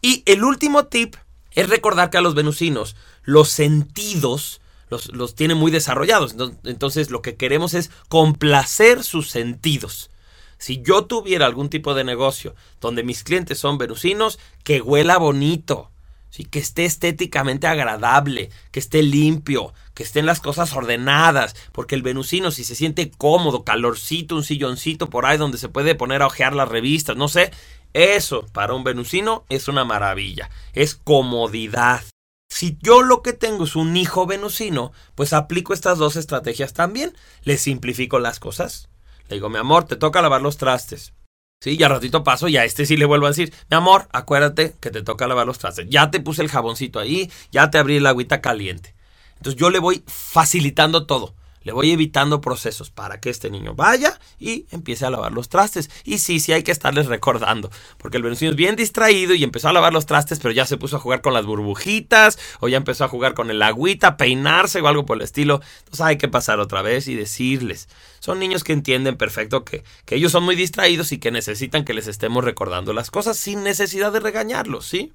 Y 0.00 0.22
el 0.26 0.44
último 0.44 0.86
tip 0.86 1.16
es 1.52 1.68
recordar 1.68 2.10
que 2.10 2.18
a 2.18 2.22
los 2.22 2.34
venusinos 2.34 2.96
los 3.22 3.48
sentidos 3.48 4.60
los, 4.90 5.12
los 5.12 5.34
tienen 5.34 5.58
muy 5.58 5.70
desarrollados. 5.70 6.34
Entonces, 6.64 7.10
lo 7.10 7.22
que 7.22 7.36
queremos 7.36 7.74
es 7.74 7.90
complacer 8.08 9.04
sus 9.04 9.30
sentidos. 9.30 10.10
Si 10.58 10.82
yo 10.82 11.04
tuviera 11.04 11.46
algún 11.46 11.70
tipo 11.70 11.94
de 11.94 12.04
negocio 12.04 12.54
donde 12.80 13.04
mis 13.04 13.22
clientes 13.22 13.58
son 13.58 13.78
venusinos, 13.78 14.38
que 14.64 14.80
huela 14.80 15.16
bonito, 15.18 15.90
¿sí? 16.30 16.44
que 16.44 16.58
esté 16.58 16.84
estéticamente 16.84 17.66
agradable, 17.66 18.50
que 18.70 18.80
esté 18.80 19.02
limpio, 19.02 19.72
que 19.94 20.02
estén 20.02 20.26
las 20.26 20.40
cosas 20.40 20.72
ordenadas, 20.74 21.56
porque 21.72 21.94
el 21.94 22.02
venusino 22.02 22.50
si 22.50 22.64
se 22.64 22.74
siente 22.74 23.10
cómodo, 23.10 23.64
calorcito, 23.64 24.36
un 24.36 24.44
silloncito 24.44 25.10
por 25.10 25.26
ahí 25.26 25.38
donde 25.38 25.58
se 25.58 25.68
puede 25.68 25.94
poner 25.94 26.22
a 26.22 26.26
ojear 26.26 26.54
las 26.54 26.68
revistas, 26.68 27.16
no 27.16 27.28
sé, 27.28 27.50
eso 27.94 28.46
para 28.52 28.74
un 28.74 28.84
venusino 28.84 29.44
es 29.48 29.68
una 29.68 29.84
maravilla, 29.84 30.50
es 30.72 30.94
comodidad. 30.94 32.02
Si 32.48 32.78
yo 32.80 33.02
lo 33.02 33.22
que 33.22 33.32
tengo 33.32 33.64
es 33.64 33.76
un 33.76 33.96
hijo 33.96 34.26
venusino, 34.26 34.92
pues 35.14 35.32
aplico 35.32 35.74
estas 35.74 35.98
dos 35.98 36.16
estrategias 36.16 36.72
también. 36.72 37.14
Le 37.42 37.58
simplifico 37.58 38.18
las 38.18 38.40
cosas. 38.40 38.88
Le 39.28 39.36
digo, 39.36 39.50
mi 39.50 39.58
amor, 39.58 39.84
te 39.84 39.96
toca 39.96 40.22
lavar 40.22 40.40
los 40.40 40.56
trastes. 40.56 41.12
Sí, 41.60 41.76
ya 41.76 41.88
ratito 41.88 42.22
paso 42.22 42.46
y 42.46 42.56
a 42.56 42.64
este 42.64 42.86
sí 42.86 42.96
le 42.96 43.04
vuelvo 43.04 43.26
a 43.26 43.30
decir, 43.30 43.52
mi 43.68 43.76
amor, 43.76 44.06
acuérdate 44.12 44.76
que 44.80 44.90
te 44.90 45.02
toca 45.02 45.26
lavar 45.26 45.44
los 45.46 45.58
trastes. 45.58 45.88
Ya 45.88 46.08
te 46.10 46.20
puse 46.20 46.40
el 46.42 46.48
jaboncito 46.48 47.00
ahí, 47.00 47.32
ya 47.50 47.68
te 47.70 47.78
abrí 47.78 47.96
el 47.96 48.06
agüita 48.06 48.40
caliente. 48.40 48.94
Entonces 49.36 49.60
yo 49.60 49.68
le 49.68 49.80
voy 49.80 50.04
facilitando 50.06 51.04
todo. 51.06 51.34
Le 51.62 51.72
voy 51.72 51.90
evitando 51.90 52.40
procesos 52.40 52.90
para 52.90 53.20
que 53.20 53.30
este 53.30 53.50
niño 53.50 53.74
vaya 53.74 54.18
y 54.38 54.66
empiece 54.70 55.04
a 55.04 55.10
lavar 55.10 55.32
los 55.32 55.48
trastes. 55.48 55.90
Y 56.04 56.18
sí, 56.18 56.40
sí 56.40 56.52
hay 56.52 56.62
que 56.62 56.72
estarles 56.72 57.06
recordando, 57.06 57.70
porque 57.98 58.16
el 58.16 58.22
venusino 58.22 58.50
es 58.50 58.56
bien 58.56 58.76
distraído 58.76 59.34
y 59.34 59.44
empezó 59.44 59.68
a 59.68 59.72
lavar 59.72 59.92
los 59.92 60.06
trastes, 60.06 60.38
pero 60.38 60.52
ya 60.52 60.66
se 60.66 60.76
puso 60.76 60.96
a 60.96 61.00
jugar 61.00 61.20
con 61.20 61.34
las 61.34 61.46
burbujitas 61.46 62.38
o 62.60 62.68
ya 62.68 62.76
empezó 62.76 63.04
a 63.04 63.08
jugar 63.08 63.34
con 63.34 63.50
el 63.50 63.62
agüita, 63.62 64.16
peinarse 64.16 64.80
o 64.80 64.88
algo 64.88 65.06
por 65.06 65.16
el 65.16 65.22
estilo. 65.22 65.60
Entonces 65.78 66.00
hay 66.00 66.18
que 66.18 66.28
pasar 66.28 66.60
otra 66.60 66.82
vez 66.82 67.08
y 67.08 67.14
decirles. 67.14 67.88
Son 68.20 68.38
niños 68.38 68.64
que 68.64 68.72
entienden 68.72 69.16
perfecto 69.16 69.64
que, 69.64 69.84
que 70.04 70.16
ellos 70.16 70.32
son 70.32 70.44
muy 70.44 70.56
distraídos 70.56 71.12
y 71.12 71.18
que 71.18 71.30
necesitan 71.30 71.84
que 71.84 71.94
les 71.94 72.06
estemos 72.06 72.44
recordando 72.44 72.92
las 72.92 73.10
cosas 73.10 73.36
sin 73.36 73.62
necesidad 73.62 74.12
de 74.12 74.20
regañarlos, 74.20 74.86
¿sí? 74.86 75.12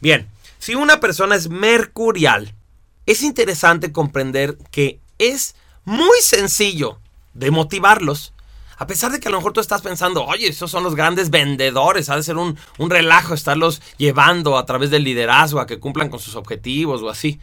Bien, 0.00 0.28
si 0.58 0.74
una 0.74 1.00
persona 1.00 1.34
es 1.36 1.48
mercurial, 1.48 2.54
es 3.06 3.22
interesante 3.22 3.92
comprender 3.92 4.56
que 4.70 5.00
es 5.18 5.54
muy 5.84 6.20
sencillo 6.20 6.98
de 7.34 7.50
motivarlos. 7.50 8.32
A 8.76 8.86
pesar 8.86 9.12
de 9.12 9.20
que 9.20 9.28
a 9.28 9.30
lo 9.30 9.36
mejor 9.36 9.52
tú 9.52 9.60
estás 9.60 9.82
pensando, 9.82 10.24
oye, 10.24 10.48
esos 10.48 10.70
son 10.70 10.82
los 10.82 10.96
grandes 10.96 11.30
vendedores, 11.30 12.08
ha 12.08 12.16
de 12.16 12.24
ser 12.24 12.36
un, 12.36 12.58
un, 12.78 12.90
relajo 12.90 13.34
estarlos 13.34 13.80
llevando 13.98 14.58
a 14.58 14.66
través 14.66 14.90
del 14.90 15.04
liderazgo 15.04 15.60
a 15.60 15.66
que 15.66 15.78
cumplan 15.78 16.08
con 16.08 16.18
sus 16.18 16.34
objetivos 16.34 17.00
o 17.02 17.08
así. 17.08 17.38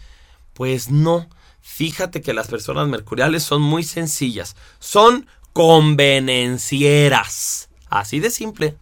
Pues 0.54 0.92
no, 0.92 1.30
fíjate 1.62 2.22
que 2.22 2.34
las 2.34 2.50
personas 2.50 2.90
mercuriales 2.90 3.44
son 3.44 3.62
muy 3.62 3.84
sencillas, 3.84 4.58
son 4.80 5.26
convenencieras, 5.54 7.70
así 7.90 8.20
de 8.20 8.30
simple. 8.30 8.76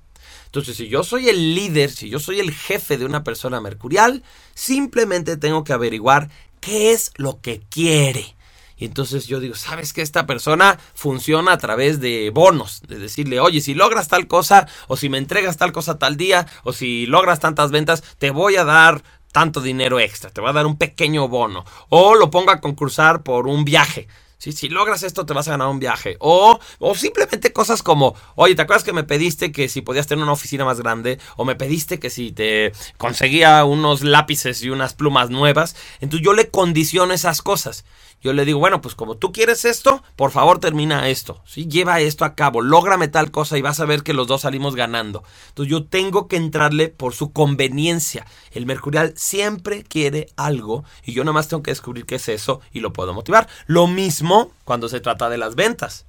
Entonces, 0.47 0.77
si 0.77 0.87
yo 0.87 1.03
soy 1.03 1.29
el 1.29 1.53
líder, 1.53 1.91
si 1.91 2.09
yo 2.09 2.19
soy 2.19 2.39
el 2.39 2.51
jefe 2.51 2.97
de 2.97 3.05
una 3.05 3.23
persona 3.23 3.61
mercurial, 3.61 4.23
simplemente 4.55 5.37
tengo 5.37 5.63
que 5.63 5.73
averiguar 5.73 6.31
qué 6.59 6.93
es 6.93 7.11
lo 7.17 7.39
que 7.39 7.61
quiere 7.69 8.35
y 8.79 8.85
entonces 8.85 9.27
yo 9.27 9.41
digo, 9.41 9.55
¿sabes 9.55 9.91
que 9.91 10.01
esta 10.01 10.25
persona 10.25 10.79
funciona 10.93 11.51
a 11.51 11.57
través 11.57 11.99
de 11.99 12.31
bonos? 12.33 12.81
De 12.87 12.97
decirle, 12.97 13.41
oye, 13.41 13.59
si 13.59 13.73
logras 13.73 14.07
tal 14.07 14.27
cosa, 14.27 14.67
o 14.87 14.95
si 14.95 15.09
me 15.09 15.17
entregas 15.17 15.57
tal 15.57 15.73
cosa 15.73 15.99
tal 15.99 16.15
día, 16.15 16.47
o 16.63 16.71
si 16.71 17.05
logras 17.05 17.41
tantas 17.41 17.71
ventas, 17.71 18.03
te 18.17 18.31
voy 18.31 18.55
a 18.55 18.63
dar 18.63 19.03
tanto 19.33 19.61
dinero 19.61 19.99
extra, 19.99 20.29
te 20.29 20.39
voy 20.39 20.49
a 20.49 20.53
dar 20.53 20.65
un 20.65 20.77
pequeño 20.77 21.27
bono. 21.27 21.65
O 21.89 22.15
lo 22.15 22.31
ponga 22.31 22.53
a 22.53 22.61
concursar 22.61 23.21
por 23.21 23.47
un 23.47 23.65
viaje. 23.65 24.07
Si 24.39 24.69
logras 24.69 25.03
esto 25.03 25.25
te 25.25 25.33
vas 25.33 25.49
a 25.49 25.51
ganar 25.51 25.67
un 25.67 25.79
viaje. 25.79 26.15
O, 26.19 26.57
o 26.79 26.95
simplemente 26.95 27.51
cosas 27.51 27.83
como, 27.83 28.15
oye, 28.35 28.55
¿te 28.55 28.61
acuerdas 28.61 28.85
que 28.85 28.93
me 28.93 29.03
pediste 29.03 29.51
que 29.51 29.67
si 29.67 29.81
podías 29.81 30.07
tener 30.07 30.23
una 30.23 30.31
oficina 30.31 30.63
más 30.63 30.79
grande? 30.79 31.19
O 31.35 31.43
me 31.43 31.55
pediste 31.55 31.99
que 31.99 32.09
si 32.09 32.31
te 32.31 32.71
conseguía 32.97 33.65
unos 33.65 34.01
lápices 34.01 34.63
y 34.63 34.69
unas 34.69 34.93
plumas 34.93 35.29
nuevas. 35.29 35.75
Entonces 35.99 36.25
yo 36.25 36.31
le 36.31 36.47
condiciono 36.47 37.13
esas 37.13 37.41
cosas. 37.41 37.83
Yo 38.21 38.33
le 38.33 38.43
digo, 38.43 38.59
bueno, 38.59 38.81
pues 38.81 38.95
como 38.95 39.15
tú 39.15 39.31
quieres 39.31 39.63
esto, 39.63 40.03
por 40.17 40.31
favor 40.31 40.59
termina 40.59 41.07
esto. 41.07 41.41
¿sí? 41.45 41.67
Lleva 41.67 42.01
esto 42.01 42.25
a 42.25 42.35
cabo, 42.35 42.61
lógrame 42.61 43.07
tal 43.07 43.31
cosa 43.31 43.57
y 43.57 43.61
vas 43.61 43.79
a 43.79 43.85
ver 43.85 44.03
que 44.03 44.13
los 44.13 44.27
dos 44.27 44.41
salimos 44.41 44.75
ganando. 44.75 45.23
Entonces 45.49 45.71
yo 45.71 45.85
tengo 45.85 46.27
que 46.27 46.35
entrarle 46.35 46.89
por 46.89 47.13
su 47.13 47.31
conveniencia. 47.31 48.25
El 48.51 48.65
mercurial 48.65 49.13
siempre 49.15 49.83
quiere 49.83 50.27
algo 50.35 50.83
y 51.05 51.13
yo 51.13 51.23
nomás 51.23 51.47
tengo 51.47 51.63
que 51.63 51.71
descubrir 51.71 52.05
qué 52.05 52.15
es 52.15 52.27
eso 52.27 52.59
y 52.73 52.81
lo 52.81 52.91
puedo 52.91 53.13
motivar. 53.13 53.47
Lo 53.67 53.87
mismo 53.87 54.51
cuando 54.65 54.89
se 54.89 54.99
trata 54.99 55.29
de 55.29 55.37
las 55.37 55.55
ventas. 55.55 56.05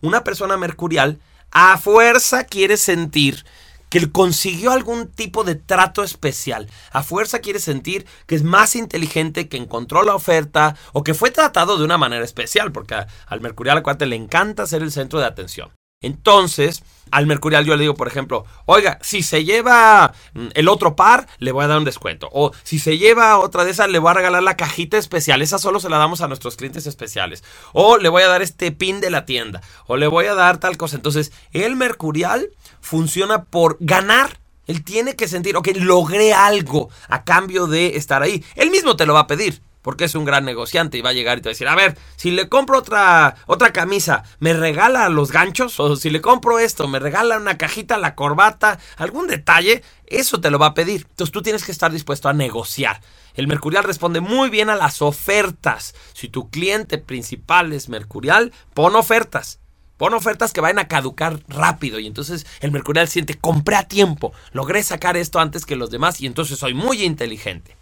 Una 0.00 0.22
persona 0.22 0.56
mercurial 0.56 1.18
a 1.50 1.76
fuerza 1.78 2.44
quiere 2.44 2.76
sentir 2.76 3.44
que 3.88 4.10
consiguió 4.10 4.72
algún 4.72 5.08
tipo 5.08 5.44
de 5.44 5.54
trato 5.54 6.02
especial. 6.02 6.68
A 6.92 7.02
fuerza 7.02 7.40
quiere 7.40 7.60
sentir 7.60 8.06
que 8.26 8.34
es 8.34 8.42
más 8.42 8.76
inteligente, 8.76 9.48
que 9.48 9.56
encontró 9.56 10.02
la 10.02 10.14
oferta 10.14 10.76
o 10.92 11.04
que 11.04 11.14
fue 11.14 11.30
tratado 11.30 11.76
de 11.76 11.84
una 11.84 11.98
manera 11.98 12.24
especial, 12.24 12.72
porque 12.72 12.96
al 13.26 13.40
Mercurial 13.40 13.78
acuérdate 13.78 14.06
le 14.06 14.16
encanta 14.16 14.66
ser 14.66 14.82
el 14.82 14.92
centro 14.92 15.20
de 15.20 15.26
atención. 15.26 15.70
Entonces, 16.00 16.84
al 17.10 17.26
Mercurial 17.26 17.64
yo 17.64 17.74
le 17.74 17.82
digo, 17.82 17.94
por 17.94 18.06
ejemplo, 18.06 18.44
oiga, 18.66 18.98
si 19.02 19.22
se 19.24 19.44
lleva 19.44 20.12
mm, 20.32 20.48
el 20.54 20.68
otro 20.68 20.94
par, 20.94 21.26
le 21.38 21.50
voy 21.50 21.64
a 21.64 21.66
dar 21.66 21.78
un 21.78 21.84
descuento. 21.84 22.28
O 22.32 22.52
si 22.62 22.78
se 22.78 22.98
lleva 22.98 23.38
otra 23.38 23.64
de 23.64 23.72
esas, 23.72 23.88
le 23.88 23.98
voy 23.98 24.10
a 24.10 24.14
regalar 24.14 24.44
la 24.44 24.56
cajita 24.56 24.96
especial. 24.96 25.42
Esa 25.42 25.58
solo 25.58 25.80
se 25.80 25.88
la 25.88 25.98
damos 25.98 26.20
a 26.20 26.28
nuestros 26.28 26.54
clientes 26.54 26.86
especiales. 26.86 27.42
O 27.72 27.98
le 27.98 28.08
voy 28.08 28.22
a 28.22 28.28
dar 28.28 28.42
este 28.42 28.70
pin 28.70 29.00
de 29.00 29.10
la 29.10 29.24
tienda. 29.24 29.60
O 29.86 29.96
le 29.96 30.06
voy 30.06 30.26
a 30.26 30.34
dar 30.34 30.58
tal 30.58 30.76
cosa. 30.76 30.94
Entonces, 30.94 31.32
el 31.50 31.74
Mercurial 31.74 32.50
funciona 32.80 33.44
por 33.44 33.76
ganar. 33.80 34.40
Él 34.66 34.84
tiene 34.84 35.16
que 35.16 35.28
sentir, 35.28 35.56
ok, 35.56 35.68
logré 35.76 36.34
algo 36.34 36.90
a 37.08 37.24
cambio 37.24 37.66
de 37.66 37.96
estar 37.96 38.22
ahí. 38.22 38.44
Él 38.54 38.70
mismo 38.70 38.96
te 38.96 39.06
lo 39.06 39.14
va 39.14 39.20
a 39.20 39.26
pedir 39.26 39.62
porque 39.88 40.04
es 40.04 40.14
un 40.14 40.26
gran 40.26 40.44
negociante 40.44 40.98
y 40.98 41.00
va 41.00 41.10
a 41.10 41.14
llegar 41.14 41.38
y 41.38 41.40
te 41.40 41.48
va 41.48 41.52
a 41.52 41.54
decir, 41.54 41.68
a 41.68 41.74
ver, 41.74 41.96
si 42.16 42.30
le 42.30 42.50
compro 42.50 42.78
otra, 42.78 43.36
otra 43.46 43.72
camisa, 43.72 44.22
¿me 44.38 44.52
regala 44.52 45.08
los 45.08 45.32
ganchos? 45.32 45.80
O 45.80 45.96
si 45.96 46.10
le 46.10 46.20
compro 46.20 46.58
esto, 46.58 46.88
¿me 46.88 46.98
regala 46.98 47.38
una 47.38 47.56
cajita, 47.56 47.96
la 47.96 48.14
corbata, 48.14 48.78
algún 48.98 49.28
detalle? 49.28 49.82
Eso 50.06 50.42
te 50.42 50.50
lo 50.50 50.58
va 50.58 50.66
a 50.66 50.74
pedir. 50.74 51.06
Entonces 51.08 51.32
tú 51.32 51.40
tienes 51.40 51.64
que 51.64 51.72
estar 51.72 51.90
dispuesto 51.90 52.28
a 52.28 52.34
negociar. 52.34 53.00
El 53.32 53.46
Mercurial 53.46 53.84
responde 53.84 54.20
muy 54.20 54.50
bien 54.50 54.68
a 54.68 54.76
las 54.76 55.00
ofertas. 55.00 55.94
Si 56.12 56.28
tu 56.28 56.50
cliente 56.50 56.98
principal 56.98 57.72
es 57.72 57.88
Mercurial, 57.88 58.52
pon 58.74 58.96
ofertas. 58.96 59.60
Pon 59.98 60.14
ofertas 60.14 60.52
que 60.52 60.62
vayan 60.62 60.78
a 60.78 60.88
caducar 60.88 61.40
rápido 61.48 61.98
y 61.98 62.06
entonces 62.06 62.46
el 62.60 62.70
Mercurial 62.70 63.08
siente, 63.08 63.34
compré 63.34 63.76
a 63.76 63.88
tiempo, 63.88 64.32
logré 64.52 64.82
sacar 64.82 65.16
esto 65.16 65.40
antes 65.40 65.66
que 65.66 65.76
los 65.76 65.90
demás 65.90 66.20
y 66.20 66.26
entonces 66.26 66.58
soy 66.58 66.72
muy 66.72 67.02
inteligente. 67.02 67.76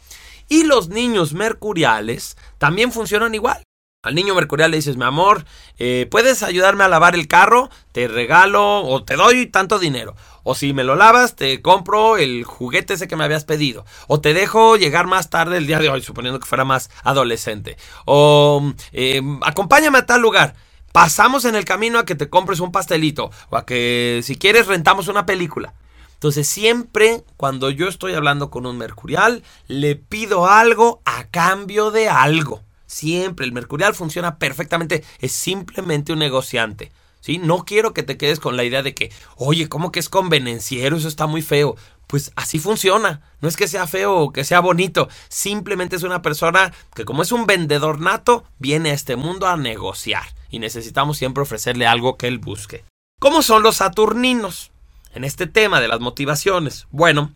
Y 0.49 0.65
los 0.65 0.89
niños 0.89 1.33
mercuriales 1.33 2.37
también 2.59 2.93
funcionan 2.93 3.35
igual. 3.35 3.63
Al 4.03 4.15
niño 4.15 4.37
mercurial 4.37 4.71
le 4.71 4.77
dices, 4.77 4.97
mi 4.97 5.05
amor, 5.05 5.45
eh, 5.79 6.07
¿puedes 6.09 6.45
ayudarme 6.45 6.85
a 6.85 6.89
lavar 6.89 7.17
el 7.17 7.27
carro? 7.27 7.71
Te 7.91 8.07
regalo 8.07 8.83
o 8.85 9.03
te 9.03 9.17
doy 9.17 9.47
tanto 9.47 9.81
dinero. 9.81 10.15
O 10.45 10.55
si 10.55 10.73
me 10.73 10.85
lo 10.85 10.95
lavas, 10.95 11.35
te 11.35 11.61
compro 11.61 12.17
el 12.17 12.45
juguete 12.45 12.95
ese 12.95 13.09
que 13.09 13.17
me 13.17 13.25
habías 13.25 13.45
pedido. 13.45 13.85
O 14.07 14.21
te 14.21 14.33
dejo 14.33 14.77
llegar 14.77 15.09
más 15.09 15.29
tarde 15.29 15.57
el 15.57 15.67
día 15.67 15.81
de 15.81 15.89
hoy, 15.89 16.03
suponiendo 16.03 16.39
que 16.39 16.47
fuera 16.47 16.65
más 16.65 16.89
adolescente. 17.03 17.77
O 18.05 18.73
eh, 18.93 19.21
acompáñame 19.43 19.99
a 19.99 20.07
tal 20.07 20.21
lugar. 20.21 20.55
Pasamos 20.93 21.45
en 21.45 21.55
el 21.55 21.65
camino 21.65 21.99
a 21.99 22.05
que 22.05 22.15
te 22.15 22.29
compres 22.29 22.61
un 22.61 22.73
pastelito. 22.73 23.31
O 23.51 23.57
a 23.57 23.67
que 23.67 24.21
si 24.23 24.37
quieres 24.37 24.67
rentamos 24.67 25.09
una 25.09 25.27
película. 25.27 25.75
Entonces 26.15 26.49
siempre 26.49 27.25
cuando 27.37 27.71
yo 27.71 27.89
estoy 27.89 28.15
hablando 28.15 28.51
con 28.51 28.65
un 28.65 28.79
mercurial, 28.79 29.43
le 29.69 29.97
pido 29.97 30.47
algo 30.47 31.03
a 31.05 31.25
cambio 31.25 31.91
de 31.91 32.09
algo. 32.09 32.63
Siempre 32.87 33.45
el 33.45 33.53
mercurial 33.53 33.95
funciona 33.95 34.39
perfectamente, 34.39 35.05
es 35.21 35.33
simplemente 35.33 36.13
un 36.13 36.21
negociante. 36.21 36.93
¿sí? 37.21 37.39
No 37.39 37.65
quiero 37.65 37.93
que 37.93 38.03
te 38.03 38.17
quedes 38.17 38.41
con 38.41 38.57
la 38.57 38.65
idea 38.65 38.83
de 38.83 38.95
que, 38.95 39.13
oye, 39.37 39.69
¿cómo 39.69 39.93
que 39.93 40.01
es 40.01 40.09
convenenciero? 40.09 40.97
Eso 40.97 41.09
está 41.09 41.27
muy 41.27 41.43
feo. 41.43 41.77
Pues 42.07 42.33
así 42.37 42.61
funciona. 42.61 43.21
No 43.41 43.49
es 43.49 43.57
que 43.57 43.67
sea 43.67 43.87
feo 43.89 44.17
o 44.17 44.33
que 44.33 44.45
sea 44.45 44.61
bonito. 44.61 45.09
Simplemente 45.29 45.97
es 45.97 46.05
una 46.05 46.23
persona 46.23 46.73
que 46.95 47.05
como 47.05 47.23
es 47.23 47.33
un 47.33 47.47
vendedor 47.47 48.01
nato, 48.01 48.45
viene 48.59 48.91
a 48.91 48.95
este 48.95 49.17
mundo 49.17 49.49
a 49.49 49.57
negociar. 49.57 50.36
Y 50.51 50.59
necesitamos 50.59 51.19
siempre 51.19 51.43
ofrecerle 51.43 51.87
algo 51.87 52.17
que 52.17 52.29
él 52.29 52.39
busque. 52.39 52.85
¿Cómo 53.21 53.43
son 53.43 53.63
los 53.63 53.77
saturninos? 53.77 54.71
en 55.17 55.25
este 55.25 55.47
tema 55.47 55.81
de 55.81 55.89
las 55.89 55.99
motivaciones? 55.99 56.87
Bueno, 56.91 57.33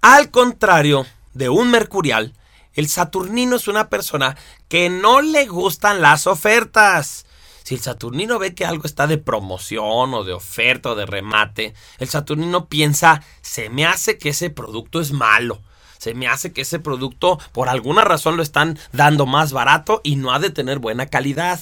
al 0.00 0.30
contrario 0.30 1.06
de 1.34 1.50
un 1.50 1.70
mercurial, 1.70 2.34
el 2.72 2.88
saturnino 2.88 3.56
es 3.56 3.68
una 3.68 3.88
persona 3.88 4.36
que 4.68 4.88
no 4.88 5.20
le 5.20 5.46
gustan 5.46 6.00
las 6.00 6.26
ofertas. 6.26 7.26
Si 7.62 7.74
el 7.74 7.82
saturnino 7.82 8.38
ve 8.38 8.54
que 8.54 8.64
algo 8.64 8.86
está 8.86 9.06
de 9.06 9.18
promoción 9.18 10.14
o 10.14 10.24
de 10.24 10.32
oferta 10.32 10.90
o 10.90 10.94
de 10.94 11.04
remate, 11.04 11.74
el 11.98 12.08
saturnino 12.08 12.66
piensa, 12.66 13.22
se 13.42 13.68
me 13.68 13.84
hace 13.84 14.16
que 14.16 14.30
ese 14.30 14.48
producto 14.48 15.00
es 15.00 15.12
malo. 15.12 15.60
Se 15.98 16.14
me 16.14 16.26
hace 16.26 16.54
que 16.54 16.62
ese 16.62 16.78
producto 16.78 17.38
por 17.52 17.68
alguna 17.68 18.02
razón 18.02 18.38
lo 18.38 18.42
están 18.42 18.78
dando 18.92 19.26
más 19.26 19.52
barato 19.52 20.00
y 20.02 20.16
no 20.16 20.32
ha 20.32 20.38
de 20.38 20.48
tener 20.48 20.78
buena 20.78 21.04
calidad. 21.06 21.60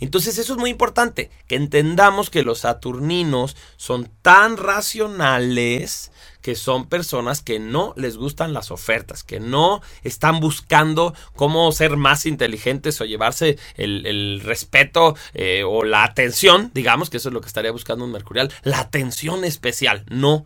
Entonces 0.00 0.38
eso 0.38 0.54
es 0.54 0.58
muy 0.58 0.70
importante, 0.70 1.30
que 1.46 1.56
entendamos 1.56 2.30
que 2.30 2.42
los 2.42 2.60
saturninos 2.60 3.56
son 3.76 4.10
tan 4.22 4.56
racionales 4.56 6.10
que 6.44 6.54
son 6.56 6.90
personas 6.90 7.40
que 7.40 7.58
no 7.58 7.94
les 7.96 8.18
gustan 8.18 8.52
las 8.52 8.70
ofertas, 8.70 9.24
que 9.24 9.40
no 9.40 9.80
están 10.02 10.40
buscando 10.40 11.14
cómo 11.34 11.72
ser 11.72 11.96
más 11.96 12.26
inteligentes 12.26 13.00
o 13.00 13.06
llevarse 13.06 13.58
el, 13.76 14.42
respeto 14.44 15.16
eh, 15.32 15.62
o 15.66 15.84
la 15.84 16.04
atención, 16.04 16.70
digamos 16.74 17.08
que 17.08 17.16
eso 17.16 17.30
es 17.30 17.32
lo 17.32 17.40
que 17.40 17.46
estaría 17.46 17.72
buscando 17.72 18.04
un 18.04 18.12
mercurial, 18.12 18.52
la 18.62 18.80
atención 18.80 19.42
especial, 19.42 20.04
no. 20.10 20.44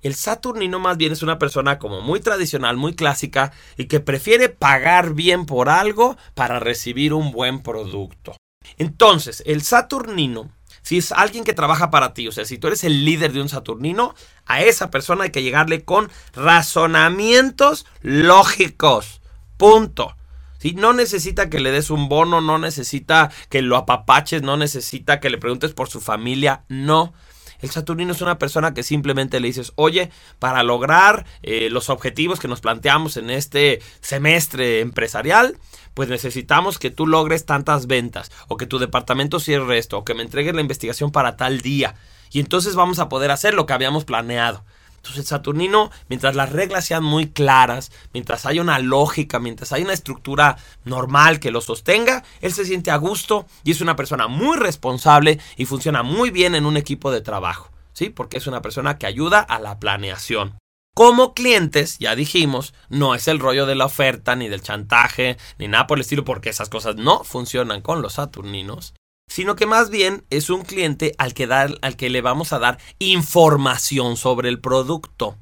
El 0.00 0.14
Saturnino 0.14 0.80
más 0.80 0.96
bien 0.96 1.12
es 1.12 1.22
una 1.22 1.38
persona 1.38 1.78
como 1.78 2.00
muy 2.00 2.20
tradicional, 2.20 2.78
muy 2.78 2.94
clásica 2.94 3.52
y 3.76 3.84
que 3.84 4.00
prefiere 4.00 4.48
pagar 4.48 5.12
bien 5.12 5.44
por 5.44 5.68
algo 5.68 6.16
para 6.34 6.58
recibir 6.58 7.12
un 7.12 7.32
buen 7.32 7.62
producto. 7.62 8.34
Entonces, 8.78 9.42
el 9.46 9.62
Saturnino, 9.62 10.50
si 10.82 10.98
es 10.98 11.12
alguien 11.12 11.44
que 11.44 11.54
trabaja 11.54 11.90
para 11.90 12.12
ti, 12.14 12.28
o 12.28 12.32
sea, 12.32 12.44
si 12.44 12.58
tú 12.58 12.66
eres 12.66 12.84
el 12.84 13.04
líder 13.04 13.32
de 13.32 13.40
un 13.40 13.48
Saturnino, 13.48 14.14
a 14.46 14.62
esa 14.62 14.90
persona 14.90 15.24
hay 15.24 15.30
que 15.30 15.42
llegarle 15.42 15.84
con 15.84 16.10
razonamientos 16.34 17.86
lógicos. 18.02 19.22
Punto. 19.56 20.16
Si 20.58 20.72
No 20.72 20.94
necesita 20.94 21.50
que 21.50 21.60
le 21.60 21.70
des 21.72 21.90
un 21.90 22.08
bono, 22.08 22.40
no 22.40 22.58
necesita 22.58 23.30
que 23.50 23.60
lo 23.60 23.76
apapaches, 23.76 24.42
no 24.42 24.56
necesita 24.56 25.20
que 25.20 25.28
le 25.28 25.36
preguntes 25.36 25.74
por 25.74 25.90
su 25.90 26.00
familia, 26.00 26.64
no. 26.68 27.12
El 27.60 27.70
Saturnino 27.70 28.12
es 28.12 28.20
una 28.20 28.38
persona 28.38 28.74
que 28.74 28.82
simplemente 28.82 29.40
le 29.40 29.48
dices, 29.48 29.72
oye, 29.76 30.10
para 30.38 30.62
lograr 30.62 31.24
eh, 31.42 31.68
los 31.70 31.90
objetivos 31.90 32.40
que 32.40 32.48
nos 32.48 32.60
planteamos 32.60 33.16
en 33.16 33.30
este 33.30 33.80
semestre 34.00 34.80
empresarial, 34.80 35.58
pues 35.94 36.08
necesitamos 36.08 36.78
que 36.78 36.90
tú 36.90 37.06
logres 37.06 37.46
tantas 37.46 37.86
ventas, 37.86 38.30
o 38.48 38.56
que 38.56 38.66
tu 38.66 38.78
departamento 38.78 39.40
cierre 39.40 39.78
esto, 39.78 39.98
o 39.98 40.04
que 40.04 40.14
me 40.14 40.22
entregues 40.22 40.54
la 40.54 40.60
investigación 40.60 41.10
para 41.10 41.36
tal 41.36 41.60
día. 41.60 41.94
Y 42.30 42.40
entonces 42.40 42.74
vamos 42.74 42.98
a 42.98 43.08
poder 43.08 43.30
hacer 43.30 43.54
lo 43.54 43.66
que 43.66 43.72
habíamos 43.72 44.04
planeado. 44.04 44.64
Entonces 45.04 45.20
el 45.20 45.26
Saturnino, 45.26 45.90
mientras 46.08 46.34
las 46.34 46.50
reglas 46.50 46.86
sean 46.86 47.04
muy 47.04 47.26
claras, 47.26 47.92
mientras 48.14 48.46
haya 48.46 48.62
una 48.62 48.78
lógica, 48.78 49.38
mientras 49.38 49.70
haya 49.72 49.84
una 49.84 49.92
estructura 49.92 50.56
normal 50.84 51.40
que 51.40 51.50
lo 51.50 51.60
sostenga, 51.60 52.24
él 52.40 52.54
se 52.54 52.64
siente 52.64 52.90
a 52.90 52.96
gusto 52.96 53.44
y 53.64 53.72
es 53.72 53.82
una 53.82 53.96
persona 53.96 54.28
muy 54.28 54.56
responsable 54.56 55.38
y 55.58 55.66
funciona 55.66 56.02
muy 56.02 56.30
bien 56.30 56.54
en 56.54 56.64
un 56.64 56.78
equipo 56.78 57.12
de 57.12 57.20
trabajo, 57.20 57.70
¿sí? 57.92 58.08
Porque 58.08 58.38
es 58.38 58.46
una 58.46 58.62
persona 58.62 58.96
que 58.96 59.04
ayuda 59.04 59.40
a 59.40 59.58
la 59.58 59.78
planeación. 59.78 60.56
Como 60.94 61.34
clientes, 61.34 61.98
ya 61.98 62.16
dijimos, 62.16 62.72
no 62.88 63.14
es 63.14 63.28
el 63.28 63.40
rollo 63.40 63.66
de 63.66 63.74
la 63.74 63.84
oferta, 63.84 64.36
ni 64.36 64.48
del 64.48 64.62
chantaje, 64.62 65.36
ni 65.58 65.68
nada 65.68 65.86
por 65.86 65.98
el 65.98 66.02
estilo, 66.02 66.24
porque 66.24 66.48
esas 66.48 66.70
cosas 66.70 66.96
no 66.96 67.24
funcionan 67.24 67.82
con 67.82 68.00
los 68.00 68.14
saturninos, 68.14 68.94
sino 69.34 69.56
que 69.56 69.66
más 69.66 69.90
bien 69.90 70.24
es 70.30 70.48
un 70.48 70.62
cliente 70.62 71.12
al 71.18 71.34
que, 71.34 71.52
al 71.52 71.96
que 71.96 72.08
le 72.08 72.20
vamos 72.20 72.52
a 72.52 72.60
dar 72.60 72.78
información 73.00 74.16
sobre 74.16 74.48
el 74.48 74.60
producto. 74.60 75.36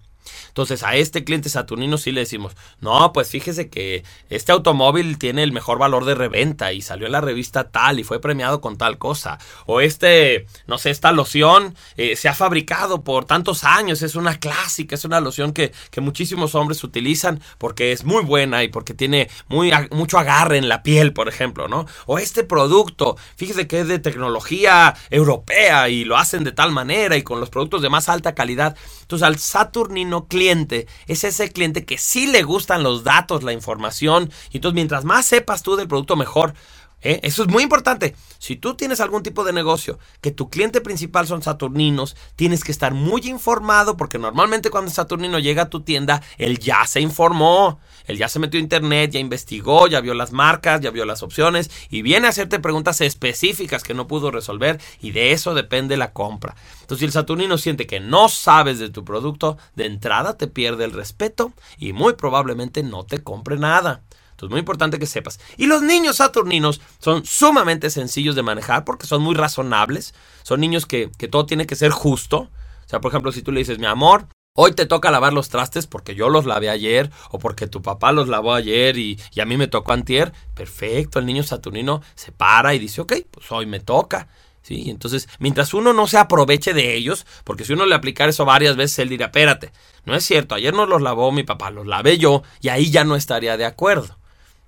Entonces 0.48 0.82
a 0.82 0.96
este 0.96 1.24
cliente 1.24 1.48
saturnino 1.48 1.98
sí 1.98 2.12
le 2.12 2.20
decimos, 2.20 2.56
no, 2.80 3.12
pues 3.12 3.28
fíjese 3.28 3.68
que 3.68 4.04
este 4.30 4.52
automóvil 4.52 5.18
tiene 5.18 5.42
el 5.42 5.52
mejor 5.52 5.78
valor 5.78 6.04
de 6.04 6.14
reventa 6.14 6.72
y 6.72 6.82
salió 6.82 7.06
en 7.06 7.12
la 7.12 7.20
revista 7.20 7.70
tal 7.70 7.98
y 7.98 8.04
fue 8.04 8.20
premiado 8.20 8.60
con 8.60 8.76
tal 8.76 8.98
cosa. 8.98 9.38
O 9.66 9.80
este, 9.80 10.46
no 10.66 10.78
sé, 10.78 10.90
esta 10.90 11.12
loción 11.12 11.74
eh, 11.96 12.16
se 12.16 12.28
ha 12.28 12.34
fabricado 12.34 13.02
por 13.02 13.24
tantos 13.24 13.64
años, 13.64 14.02
es 14.02 14.14
una 14.14 14.38
clásica, 14.38 14.94
es 14.94 15.04
una 15.04 15.20
loción 15.20 15.52
que, 15.52 15.72
que 15.90 16.00
muchísimos 16.00 16.54
hombres 16.54 16.84
utilizan 16.84 17.40
porque 17.58 17.92
es 17.92 18.04
muy 18.04 18.22
buena 18.22 18.62
y 18.62 18.68
porque 18.68 18.94
tiene 18.94 19.28
muy, 19.48 19.72
mucho 19.90 20.18
agarre 20.18 20.58
en 20.58 20.68
la 20.68 20.82
piel, 20.82 21.12
por 21.12 21.28
ejemplo, 21.28 21.68
¿no? 21.68 21.86
O 22.06 22.18
este 22.18 22.44
producto, 22.44 23.16
fíjese 23.36 23.66
que 23.66 23.80
es 23.80 23.88
de 23.88 23.98
tecnología 23.98 24.94
europea 25.10 25.88
y 25.88 26.04
lo 26.04 26.16
hacen 26.16 26.44
de 26.44 26.52
tal 26.52 26.72
manera 26.72 27.16
y 27.16 27.22
con 27.22 27.40
los 27.40 27.50
productos 27.50 27.82
de 27.82 27.90
más 27.90 28.08
alta 28.08 28.34
calidad. 28.34 28.76
Entonces 29.02 29.26
al 29.26 29.38
saturnino 29.38 30.21
cliente 30.26 30.86
es 31.06 31.24
ese 31.24 31.52
cliente 31.52 31.84
que 31.84 31.98
sí 31.98 32.26
le 32.26 32.42
gustan 32.42 32.82
los 32.82 33.04
datos, 33.04 33.42
la 33.42 33.52
información. 33.52 34.30
Y 34.50 34.58
entonces 34.58 34.74
mientras 34.74 35.04
más 35.04 35.26
sepas 35.26 35.62
tú 35.62 35.76
del 35.76 35.88
producto, 35.88 36.16
mejor. 36.16 36.54
¿Eh? 37.02 37.20
Eso 37.22 37.42
es 37.42 37.48
muy 37.48 37.62
importante. 37.62 38.14
Si 38.38 38.56
tú 38.56 38.74
tienes 38.74 39.00
algún 39.00 39.22
tipo 39.22 39.44
de 39.44 39.52
negocio 39.52 39.98
que 40.20 40.30
tu 40.30 40.48
cliente 40.48 40.80
principal 40.80 41.26
son 41.26 41.42
saturninos, 41.42 42.16
tienes 42.36 42.64
que 42.64 42.72
estar 42.72 42.94
muy 42.94 43.22
informado 43.28 43.96
porque 43.96 44.18
normalmente 44.18 44.70
cuando 44.70 44.88
el 44.88 44.94
saturnino 44.94 45.38
llega 45.38 45.62
a 45.62 45.70
tu 45.70 45.82
tienda, 45.82 46.22
él 46.38 46.58
ya 46.58 46.86
se 46.86 47.00
informó, 47.00 47.80
él 48.06 48.18
ya 48.18 48.28
se 48.28 48.38
metió 48.38 48.58
a 48.58 48.62
internet, 48.62 49.10
ya 49.12 49.20
investigó, 49.20 49.86
ya 49.86 50.00
vio 50.00 50.14
las 50.14 50.32
marcas, 50.32 50.80
ya 50.80 50.90
vio 50.90 51.04
las 51.04 51.22
opciones 51.22 51.70
y 51.90 52.02
viene 52.02 52.26
a 52.26 52.30
hacerte 52.30 52.58
preguntas 52.58 53.00
específicas 53.00 53.82
que 53.82 53.94
no 53.94 54.08
pudo 54.08 54.30
resolver 54.30 54.80
y 55.00 55.12
de 55.12 55.32
eso 55.32 55.54
depende 55.54 55.96
la 55.96 56.12
compra. 56.12 56.56
Entonces, 56.80 57.00
si 57.00 57.04
el 57.04 57.12
saturnino 57.12 57.58
siente 57.58 57.86
que 57.86 58.00
no 58.00 58.28
sabes 58.28 58.78
de 58.78 58.90
tu 58.90 59.04
producto, 59.04 59.58
de 59.74 59.86
entrada 59.86 60.36
te 60.36 60.46
pierde 60.46 60.84
el 60.84 60.92
respeto 60.92 61.52
y 61.78 61.92
muy 61.92 62.14
probablemente 62.14 62.82
no 62.82 63.04
te 63.04 63.22
compre 63.22 63.56
nada. 63.56 64.02
Es 64.46 64.50
muy 64.50 64.60
importante 64.60 64.98
que 64.98 65.06
sepas. 65.06 65.40
Y 65.56 65.66
los 65.66 65.82
niños 65.82 66.16
saturninos 66.16 66.80
son 66.98 67.24
sumamente 67.24 67.90
sencillos 67.90 68.34
de 68.34 68.42
manejar 68.42 68.84
porque 68.84 69.06
son 69.06 69.22
muy 69.22 69.34
razonables. 69.34 70.14
Son 70.42 70.60
niños 70.60 70.86
que, 70.86 71.10
todo 71.30 71.46
tiene 71.46 71.66
que 71.66 71.76
ser 71.76 71.90
justo. 71.90 72.50
O 72.84 72.88
sea, 72.88 73.00
por 73.00 73.10
ejemplo, 73.10 73.32
si 73.32 73.42
tú 73.42 73.52
le 73.52 73.60
dices, 73.60 73.78
mi 73.78 73.86
amor, 73.86 74.26
Hoy 74.54 74.74
te 74.74 74.84
toca 74.84 75.10
lavar 75.10 75.32
los 75.32 75.48
trastes 75.48 75.86
porque 75.86 76.14
yo 76.14 76.28
los 76.28 76.44
lavé 76.44 76.68
ayer 76.68 77.10
o 77.30 77.38
porque 77.38 77.66
tu 77.66 77.80
papá 77.80 78.12
los 78.12 78.28
lavó 78.28 78.52
ayer 78.52 78.98
y, 78.98 79.18
y, 79.34 79.40
a 79.40 79.46
mí 79.46 79.56
me 79.56 79.66
tocó 79.66 79.94
antier. 79.94 80.34
Perfecto, 80.52 81.18
el 81.18 81.24
niño 81.24 81.42
saturnino 81.42 82.02
se 82.14 82.32
para 82.32 82.74
y 82.74 82.78
dice, 82.78 83.00
ok, 83.00 83.14
pues 83.30 83.50
hoy 83.50 83.64
me 83.64 83.80
toca. 83.80 84.28
¿Sí? 84.60 84.90
Entonces, 84.90 85.26
mientras 85.38 85.72
uno 85.72 85.94
no 85.94 86.06
se 86.06 86.18
aproveche 86.18 86.74
de 86.74 86.94
ellos, 86.94 87.24
porque 87.44 87.64
si 87.64 87.72
uno 87.72 87.86
le 87.86 87.94
aplicara 87.94 88.28
eso 88.28 88.44
varias 88.44 88.76
veces, 88.76 88.98
él 88.98 89.08
dirá, 89.08 89.26
espérate, 89.26 89.72
no 90.04 90.14
es 90.14 90.22
cierto, 90.22 90.54
ayer 90.54 90.74
no 90.74 90.84
los 90.84 91.00
lavó 91.00 91.32
mi 91.32 91.44
papá, 91.44 91.70
los 91.70 91.86
lavé 91.86 92.18
yo 92.18 92.42
y 92.60 92.68
ahí 92.68 92.90
ya 92.90 93.04
no 93.04 93.16
estaría 93.16 93.56
de 93.56 93.64
acuerdo. 93.64 94.18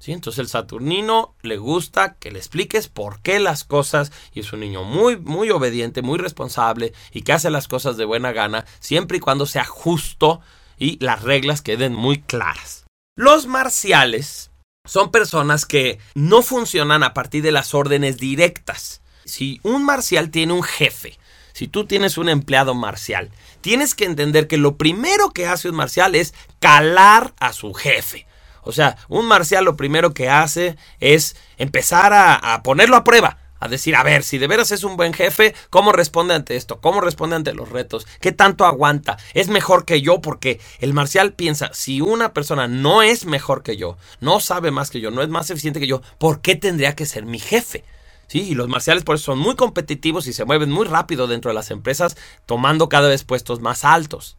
Entonces 0.06 0.38
el 0.38 0.48
Saturnino 0.48 1.34
le 1.42 1.56
gusta 1.56 2.14
que 2.14 2.30
le 2.30 2.38
expliques 2.38 2.88
por 2.88 3.20
qué 3.20 3.40
las 3.40 3.64
cosas 3.64 4.12
y 4.32 4.40
es 4.40 4.52
un 4.52 4.60
niño 4.60 4.84
muy, 4.84 5.16
muy 5.16 5.50
obediente, 5.50 6.02
muy 6.02 6.18
responsable 6.18 6.92
y 7.12 7.22
que 7.22 7.32
hace 7.32 7.50
las 7.50 7.68
cosas 7.68 7.96
de 7.96 8.04
buena 8.04 8.32
gana 8.32 8.66
siempre 8.80 9.16
y 9.16 9.20
cuando 9.20 9.46
sea 9.46 9.64
justo 9.64 10.40
y 10.78 11.02
las 11.02 11.22
reglas 11.22 11.62
queden 11.62 11.94
muy 11.94 12.20
claras. 12.20 12.84
Los 13.16 13.46
marciales 13.46 14.50
son 14.86 15.10
personas 15.10 15.64
que 15.64 15.98
no 16.14 16.42
funcionan 16.42 17.02
a 17.02 17.14
partir 17.14 17.42
de 17.42 17.52
las 17.52 17.72
órdenes 17.74 18.18
directas. 18.18 19.00
Si 19.24 19.60
un 19.62 19.84
marcial 19.84 20.30
tiene 20.30 20.52
un 20.52 20.62
jefe, 20.62 21.18
si 21.54 21.68
tú 21.68 21.86
tienes 21.86 22.18
un 22.18 22.28
empleado 22.28 22.74
marcial, 22.74 23.30
tienes 23.62 23.94
que 23.94 24.04
entender 24.04 24.48
que 24.48 24.58
lo 24.58 24.76
primero 24.76 25.30
que 25.30 25.46
hace 25.46 25.70
un 25.70 25.76
marcial 25.76 26.14
es 26.14 26.34
calar 26.58 27.32
a 27.38 27.52
su 27.52 27.72
jefe. 27.72 28.26
O 28.64 28.72
sea, 28.72 28.96
un 29.08 29.26
marcial 29.26 29.64
lo 29.64 29.76
primero 29.76 30.14
que 30.14 30.28
hace 30.28 30.76
es 31.00 31.36
empezar 31.58 32.12
a, 32.12 32.62
ponerlo 32.62 32.96
a 32.96 33.04
prueba 33.04 33.38
a 33.60 33.68
decir, 33.68 33.96
a 33.96 34.02
ver, 34.02 34.24
si 34.24 34.36
de 34.36 34.46
veras 34.46 34.72
es 34.72 34.84
un 34.84 34.98
buen 34.98 35.14
jefe, 35.14 35.54
¿cómo 35.70 35.92
responde 35.92 36.34
ante 36.34 36.54
esto? 36.54 36.80
¿Cómo 36.82 37.00
responde 37.00 37.36
ante 37.36 37.54
los 37.54 37.70
retos? 37.70 38.06
¿Qué 38.20 38.30
tanto 38.30 38.66
aguanta? 38.66 39.16
¿Es 39.32 39.48
mejor 39.48 39.86
que 39.86 40.02
yo? 40.02 40.20
Porque 40.20 40.60
el 40.80 40.92
marcial 40.92 41.32
piensa, 41.32 41.70
si 41.72 42.02
una 42.02 42.34
persona 42.34 42.68
no 42.68 43.00
es 43.02 43.24
mejor 43.24 43.62
que 43.62 43.78
yo, 43.78 43.96
no 44.20 44.40
sabe 44.40 44.70
más 44.70 44.90
que 44.90 45.00
yo, 45.00 45.10
no 45.10 45.22
es 45.22 45.30
más 45.30 45.48
eficiente 45.48 45.80
que 45.80 45.86
yo, 45.86 46.02
¿por 46.18 46.42
qué 46.42 46.56
tendría 46.56 46.94
que 46.94 47.06
ser 47.06 47.24
mi 47.24 47.38
jefe? 47.38 47.84
Sí, 48.26 48.42
y 48.42 48.54
los 48.54 48.68
marciales 48.68 49.04
por 49.04 49.16
eso 49.16 49.26
son 49.26 49.38
muy 49.38 49.54
competitivos 49.54 50.26
y 50.26 50.32
se 50.32 50.44
mueven 50.44 50.70
muy 50.70 50.86
rápido 50.86 51.26
dentro 51.26 51.50
de 51.50 51.54
las 51.54 51.70
empresas, 51.70 52.16
tomando 52.46 52.88
cada 52.88 53.08
vez 53.08 53.24
puestos 53.24 53.60
más 53.60 53.84
altos. 53.84 54.36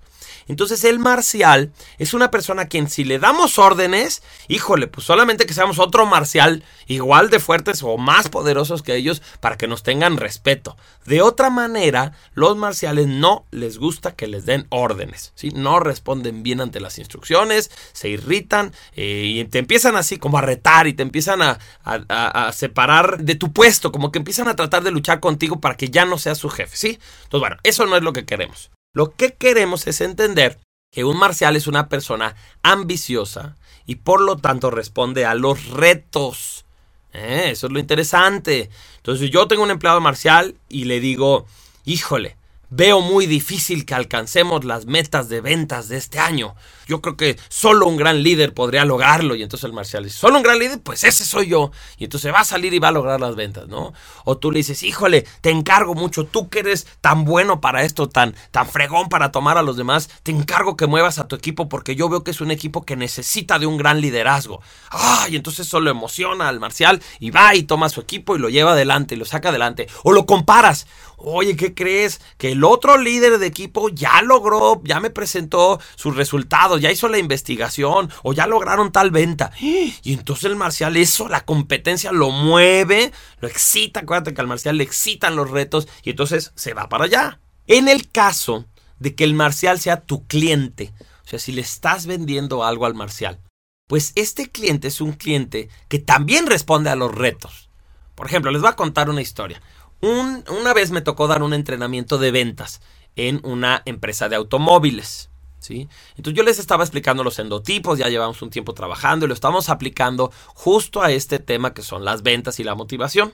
Entonces 0.48 0.84
el 0.84 1.00
marcial 1.00 1.72
es 1.98 2.14
una 2.14 2.32
persona 2.32 2.64
a 2.64 2.68
quien 2.68 2.90
si 2.90 3.04
le 3.04 3.20
damos 3.20 3.60
órdenes, 3.60 4.24
híjole, 4.48 4.88
pues 4.88 5.06
solamente 5.06 5.46
que 5.46 5.54
seamos 5.54 5.80
otro 5.80 6.06
marcial 6.06 6.64
igual 6.88 7.30
de 7.30 7.40
fuertes 7.40 7.84
o 7.84 7.98
más 7.98 8.30
poderosos 8.30 8.82
que 8.82 8.96
ellos 8.96 9.22
para 9.40 9.58
que 9.58 9.68
nos 9.68 9.84
tengan 9.84 10.18
respeto. 10.18 10.78
De 11.06 11.22
otra 11.22 11.50
manera, 11.50 12.14
los 12.34 12.58
marciales 12.58 13.08
no 13.08 13.46
les 13.52 13.78
gusta 13.78 14.16
que 14.16 14.28
les 14.28 14.46
den 14.46 14.66
órdenes, 14.70 15.34
¿sí? 15.36 15.50
No 15.50 15.80
responden 15.80 16.44
bien 16.44 16.62
ante 16.62 16.80
las 16.80 16.98
instrucciones, 16.98 17.72
se 17.94 18.10
irritan 18.10 18.74
eh, 18.96 19.24
y 19.26 19.46
te 19.46 19.60
empiezan 19.60 19.96
así 19.96 20.18
como 20.18 20.38
a 20.38 20.42
retar 20.42 20.88
y 20.88 20.94
te 20.94 21.04
empiezan 21.04 21.42
a, 21.42 21.60
a, 21.84 22.52
separar 22.54 23.20
de 23.20 23.36
tu 23.36 23.54
puesto, 23.54 23.92
como 23.92 24.12
que 24.12 24.20
empiezan 24.20 24.48
a 24.48 24.56
tratar 24.56 24.84
de 24.84 24.92
luchar 24.92 25.20
contigo 25.20 25.60
para 25.60 25.78
que 25.78 25.90
ya 25.90 26.06
no 26.06 26.18
seas 26.18 26.38
su 26.38 26.50
jefe, 26.50 26.76
¿sí? 26.76 27.00
Entonces, 27.24 27.40
bueno, 27.40 27.58
eso 27.64 27.86
no 27.86 27.96
es 27.96 28.04
lo 28.04 28.14
que 28.14 28.26
queremos. 28.26 28.72
Lo 28.96 29.14
que 29.14 29.34
queremos 29.34 29.88
es 29.88 30.00
entender 30.00 30.58
que 30.90 31.04
un 31.04 31.18
marcial 31.18 31.58
es 31.58 31.68
una 31.68 31.90
persona 31.90 32.38
ambiciosa 32.64 33.58
y 33.86 33.96
por 33.96 34.22
lo 34.22 34.38
tanto 34.38 34.72
responde 34.72 35.26
a 35.26 35.36
los 35.36 35.68
retos. 35.68 36.66
Eh, 37.12 37.50
eso 37.52 37.68
es 37.68 37.74
lo 37.74 37.80
interesante. 37.80 38.70
Entonces 38.96 39.30
yo 39.32 39.50
tengo 39.50 39.64
un 39.64 39.72
empleado 39.72 40.00
marcial 40.00 40.56
y 40.70 40.86
le 40.86 41.02
digo, 41.02 41.46
híjole, 41.84 42.38
Veo 42.70 43.00
muy 43.00 43.28
difícil 43.28 43.86
que 43.86 43.94
alcancemos 43.94 44.66
las 44.66 44.86
metas 44.86 45.30
de 45.30 45.40
ventas 45.40 45.88
de 45.88 45.98
este 45.98 46.20
año. 46.20 46.56
Yo 46.88 47.02
creo 47.02 47.18
que 47.18 47.38
solo 47.50 47.88
un 47.88 47.98
gran 47.98 48.24
líder 48.24 48.54
podría 48.54 48.86
lograrlo. 48.86 49.36
Y 49.36 49.44
entonces 49.44 49.66
el 49.66 49.74
Marcial 49.74 50.04
dice, 50.04 50.18
¿solo 50.18 50.38
un 50.38 50.44
gran 50.44 50.60
líder? 50.60 50.82
Pues 50.82 51.04
ese 51.04 51.26
soy 51.26 51.48
yo. 51.48 51.72
Y 51.98 52.06
entonces 52.06 52.34
va 52.34 52.42
a 52.42 52.46
salir 52.46 52.74
y 52.74 52.80
va 52.80 52.90
a 52.90 52.92
lograr 52.92 53.20
las 53.20 53.36
ventas, 53.36 53.68
¿no? 53.68 53.94
O 54.24 54.38
tú 54.38 54.52
le 54.52 54.60
dices, 54.60 54.84
híjole, 54.84 55.26
te 55.42 55.50
encargo 55.50 55.96
mucho, 55.96 56.26
tú 56.26 56.50
que 56.50 56.60
eres 56.60 56.88
tan 57.02 57.26
bueno 57.26 57.62
para 57.62 57.84
esto, 57.84 58.10
tan, 58.10 58.36
tan 58.52 58.68
fregón 58.68 59.10
para 59.10 59.32
tomar 59.32 59.58
a 59.58 59.62
los 59.62 59.78
demás, 59.78 60.10
te 60.24 60.32
encargo 60.32 60.78
que 60.78 60.88
muevas 60.88 61.20
a 61.20 61.28
tu 61.28 61.36
equipo 61.36 61.70
porque 61.70 61.96
yo 61.96 62.10
veo 62.10 62.24
que 62.24 62.32
es 62.32 62.42
un 62.42 62.52
equipo 62.52 62.86
que 62.86 62.96
necesita 62.96 63.60
de 63.60 63.66
un 63.66 63.78
gran 63.78 64.02
liderazgo. 64.02 64.62
¡Ah! 64.92 65.28
Y 65.30 65.36
entonces 65.36 65.68
eso 65.68 65.80
lo 65.80 65.90
emociona 65.90 66.48
al 66.48 66.60
Marcial 66.60 67.02
y 67.20 67.32
va 67.32 67.56
y 67.56 67.64
toma 67.64 67.90
su 67.90 68.02
equipo 68.02 68.36
y 68.36 68.40
lo 68.40 68.50
lleva 68.50 68.74
adelante 68.74 69.16
y 69.16 69.18
lo 69.18 69.26
saca 69.26 69.50
adelante. 69.50 69.88
O 70.04 70.12
lo 70.12 70.26
comparas. 70.26 70.88
Oye, 71.18 71.56
¿qué 71.56 71.74
crees? 71.74 72.22
Que 72.38 72.52
el 72.52 72.64
otro 72.64 72.98
líder 72.98 73.40
de 73.40 73.48
equipo 73.48 73.90
ya 73.90 74.22
logró, 74.22 74.82
ya 74.84 75.00
me 75.00 75.10
presentó 75.10 75.80
sus 75.96 76.16
resultados, 76.16 76.75
ya 76.78 76.92
hizo 76.92 77.08
la 77.08 77.18
investigación 77.18 78.12
o 78.24 78.34
ya 78.34 78.48
lograron 78.48 78.92
tal 78.92 79.12
venta. 79.12 79.52
Y 79.60 80.14
entonces 80.14 80.46
el 80.46 80.56
marcial, 80.56 80.98
eso, 80.98 81.28
la 81.28 81.46
competencia 81.46 82.12
lo 82.12 82.32
mueve, 82.32 83.12
lo 83.40 83.48
excita. 83.48 84.02
Acuérdate 84.02 84.34
que 84.34 84.42
al 84.42 84.48
marcial 84.48 84.78
le 84.78 84.84
excitan 84.84 85.36
los 85.36 85.50
retos 85.50 85.88
y 86.04 86.12
entonces 86.12 86.52
se 86.56 86.74
va 86.74 86.90
para 86.90 87.06
allá. 87.06 87.40
En 87.68 87.88
el 87.88 88.10
caso 88.12 88.66
de 89.00 89.16
que 89.16 89.24
el 89.24 89.34
marcial 89.34 89.80
sea 89.80 90.02
tu 90.02 90.26
cliente, 90.28 90.94
o 91.26 91.28
sea, 91.28 91.40
si 91.40 91.52
le 91.52 91.62
estás 91.62 92.06
vendiendo 92.06 92.64
algo 92.64 92.86
al 92.86 92.94
marcial, 92.94 93.40
pues 93.88 94.12
este 94.16 94.50
cliente 94.50 94.88
es 94.88 95.02
un 95.02 95.14
cliente 95.14 95.70
que 95.88 96.00
también 96.00 96.48
responde 96.48 96.90
a 96.90 96.96
los 96.96 97.14
retos. 97.14 97.70
Por 98.16 98.28
ejemplo, 98.28 98.52
les 98.52 98.62
voy 98.62 98.70
a 98.70 98.76
contar 98.76 99.10
una 99.10 99.22
historia 99.22 99.62
una 100.02 100.74
vez 100.74 100.92
me 100.92 101.02
tocó 101.02 101.28
dar 101.28 101.44
un 101.44 101.54
entrenamiento 101.54 102.18
de 102.18 102.32
ventas 102.32 102.82
en 103.16 103.40
una 103.44 103.82
empresa 103.86 104.30
de 104.30 104.36
automóviles. 104.36 105.30
Entonces 105.70 106.34
yo 106.34 106.44
les 106.44 106.60
estaba 106.60 106.84
explicando 106.84 107.24
los 107.24 107.40
endotipos, 107.40 108.00
ya 108.00 108.10
llevamos 108.10 108.42
un 108.42 108.50
tiempo 108.50 108.74
trabajando 108.74 109.26
y 109.26 109.28
lo 109.28 109.34
estamos 109.34 109.70
aplicando 109.70 110.32
justo 110.54 111.02
a 111.02 111.12
este 111.12 111.40
tema 111.40 111.74
que 111.74 111.82
son 111.82 112.06
las 112.06 112.24
ventas 112.24 112.60
y 112.60 112.64
la 112.64 112.76
motivación. 112.76 113.34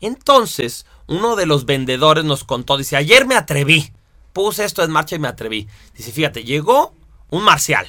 Entonces, 0.00 0.86
uno 1.06 1.36
de 1.36 1.46
los 1.46 1.64
vendedores 1.66 2.24
nos 2.24 2.44
contó, 2.44 2.76
dice, 2.76 2.96
ayer 2.96 3.26
me 3.26 3.36
atreví, 3.36 3.92
puse 4.32 4.64
esto 4.64 4.82
en 4.82 4.90
marcha 4.90 5.16
y 5.16 5.18
me 5.18 5.28
atreví. 5.28 5.68
Dice, 5.94 6.12
fíjate, 6.12 6.44
llegó 6.44 6.94
un 7.30 7.44
marcial 7.44 7.86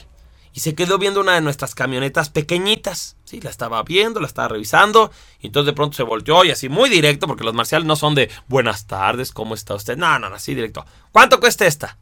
y 0.56 0.62
se 0.62 0.73
quedó 0.73 0.97
viendo 0.97 1.19
una 1.19 1.34
de 1.34 1.41
nuestras 1.41 1.75
camionetas 1.75 2.30
pequeñitas. 2.30 3.17
Sí, 3.25 3.41
la 3.41 3.49
estaba 3.49 3.84
viendo, 3.84 4.21
la 4.21 4.28
estaba 4.28 4.47
revisando 4.47 5.12
y 5.41 5.47
entonces 5.47 5.67
de 5.67 5.73
pronto 5.73 5.97
se 5.97 6.04
volteó 6.04 6.45
y 6.45 6.51
así 6.51 6.69
muy 6.69 6.89
directo, 6.89 7.28
porque 7.28 7.43
los 7.43 7.54
marciales 7.54 7.86
no 7.86 7.97
son 7.97 8.15
de 8.15 8.32
buenas 8.47 8.88
tardes, 8.88 9.34
¿cómo 9.34 9.54
está 9.54 9.75
usted? 9.75 9.97
No, 9.97 10.17
no, 10.17 10.28
así 10.28 10.56
directo. 10.56 10.86
¿Cuánto 11.12 11.41
cuesta 11.41 11.65
esta? 11.65 11.97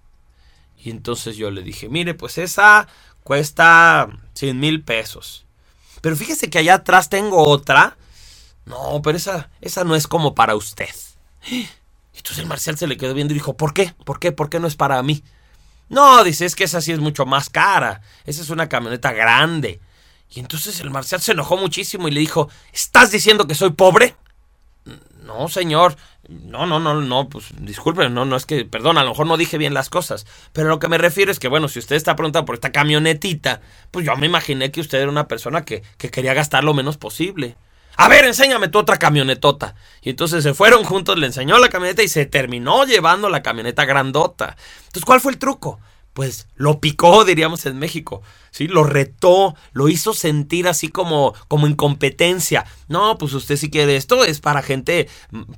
Y 0.84 0.90
entonces 0.90 1.38
yo 1.38 1.50
le 1.50 1.62
dije, 1.62 1.88
mire, 1.88 2.14
pues 2.14 2.38
esa 2.38 2.88
cuesta 3.24 4.10
100 4.34 4.60
mil 4.60 4.84
pesos. 4.84 5.46
Pero 6.02 6.18
fíjese 6.18 6.50
que 6.50 6.60
allá 6.60 6.76
atrás 6.76 7.08
tengo 7.08 7.48
otra. 7.48 7.96
No, 8.66 9.02
pero 9.02 9.18
esa, 9.18 9.50
esa 9.62 9.86
no 9.86 9.96
es 9.96 10.08
como 10.08 10.36
para 10.36 10.56
usted. 10.56 10.90
Y 11.50 11.70
entonces 12.18 12.40
el 12.40 12.48
marcial 12.48 12.78
se 12.78 12.88
le 12.88 12.98
quedó 12.98 13.14
viendo 13.14 13.34
y 13.34 13.36
dijo, 13.36 13.56
¿por 13.56 13.74
qué? 13.74 13.96
¿Por 14.04 14.20
qué? 14.20 14.34
¿Por 14.34 14.50
qué 14.50 14.60
no 14.60 14.68
es 14.68 14.76
para 14.76 15.02
mí? 15.04 15.24
No, 15.88 16.22
dice, 16.26 16.46
es 16.46 16.56
que 16.56 16.66
esa 16.66 16.82
sí 16.82 16.92
es 16.92 17.00
mucho 17.00 17.26
más 17.26 17.50
cara. 17.50 18.02
Esa 18.26 18.42
es 18.42 18.50
una 18.50 18.68
camioneta 18.68 19.14
grande. 19.14 19.80
Y 20.30 20.42
entonces 20.42 20.82
el 20.82 20.90
marcial 20.90 21.22
se 21.22 21.32
enojó 21.32 21.56
muchísimo 21.56 22.10
y 22.10 22.12
le 22.12 22.20
dijo, 22.20 22.50
¿estás 22.74 23.10
diciendo 23.12 23.48
que 23.48 23.56
soy 23.56 23.72
pobre? 23.72 24.18
No, 25.22 25.48
señor. 25.48 25.96
No, 26.30 26.66
no, 26.66 26.80
no, 26.80 27.02
no, 27.02 27.28
pues 27.28 27.48
disculpe, 27.60 28.10
no, 28.10 28.24
no 28.24 28.38
es 28.38 28.46
que, 28.46 28.64
perdón, 28.64 28.98
a 28.98 29.04
lo 29.04 29.10
mejor 29.10 29.28
no 29.28 29.36
dije 29.36 29.58
bien 29.58 29.74
las 29.74 29.90
cosas. 29.90 30.26
Pero 30.54 30.70
lo 30.70 30.80
que 30.80 30.88
me 30.88 30.98
refiero 30.98 31.32
es 31.32 31.40
que, 31.40 31.50
bueno, 31.50 31.68
si 31.68 31.80
usted 31.80 31.98
está 31.98 32.16
preguntando 32.16 32.46
por 32.46 32.56
esta 32.56 32.72
camionetita, 32.72 33.62
pues 33.92 34.06
yo 34.06 34.16
me 34.16 34.28
imaginé 34.28 34.72
que 34.72 34.80
usted 34.80 35.00
era 35.00 35.12
una 35.12 35.28
persona 35.28 35.66
que, 35.66 35.84
que 35.98 36.10
quería 36.10 36.34
gastar 36.34 36.64
lo 36.64 36.74
menos 36.74 36.98
posible. 36.98 37.58
A 37.98 38.08
ver, 38.08 38.26
enséñame 38.26 38.70
tu 38.70 38.80
otra 38.80 38.98
camionetota. 38.98 39.76
Y 40.02 40.12
entonces 40.12 40.44
se 40.44 40.54
fueron 40.54 40.84
juntos, 40.84 41.18
le 41.18 41.28
enseñó 41.28 41.60
la 41.60 41.70
camioneta 41.70 42.04
y 42.04 42.08
se 42.08 42.26
terminó 42.26 42.86
llevando 42.86 43.30
la 43.30 43.44
camioneta 43.44 43.86
grandota. 43.86 44.56
Entonces, 44.78 45.06
¿cuál 45.06 45.22
fue 45.22 45.34
el 45.34 45.38
truco? 45.38 45.80
Pues 46.14 46.48
lo 46.56 46.80
picó, 46.80 47.26
diríamos 47.26 47.66
en 47.66 47.78
México, 47.80 48.22
¿sí? 48.52 48.68
Lo 48.68 48.84
retó, 48.84 49.56
lo 49.74 49.90
hizo 49.90 50.14
sentir 50.14 50.68
así 50.68 50.88
como, 50.88 51.34
como 51.48 51.68
incompetencia. 51.68 52.66
No, 52.88 53.18
pues 53.18 53.34
usted 53.34 53.58
si 53.58 53.70
quiere 53.70 53.96
esto 53.96 54.24
es 54.24 54.40
para 54.40 54.62
gente, 54.62 55.10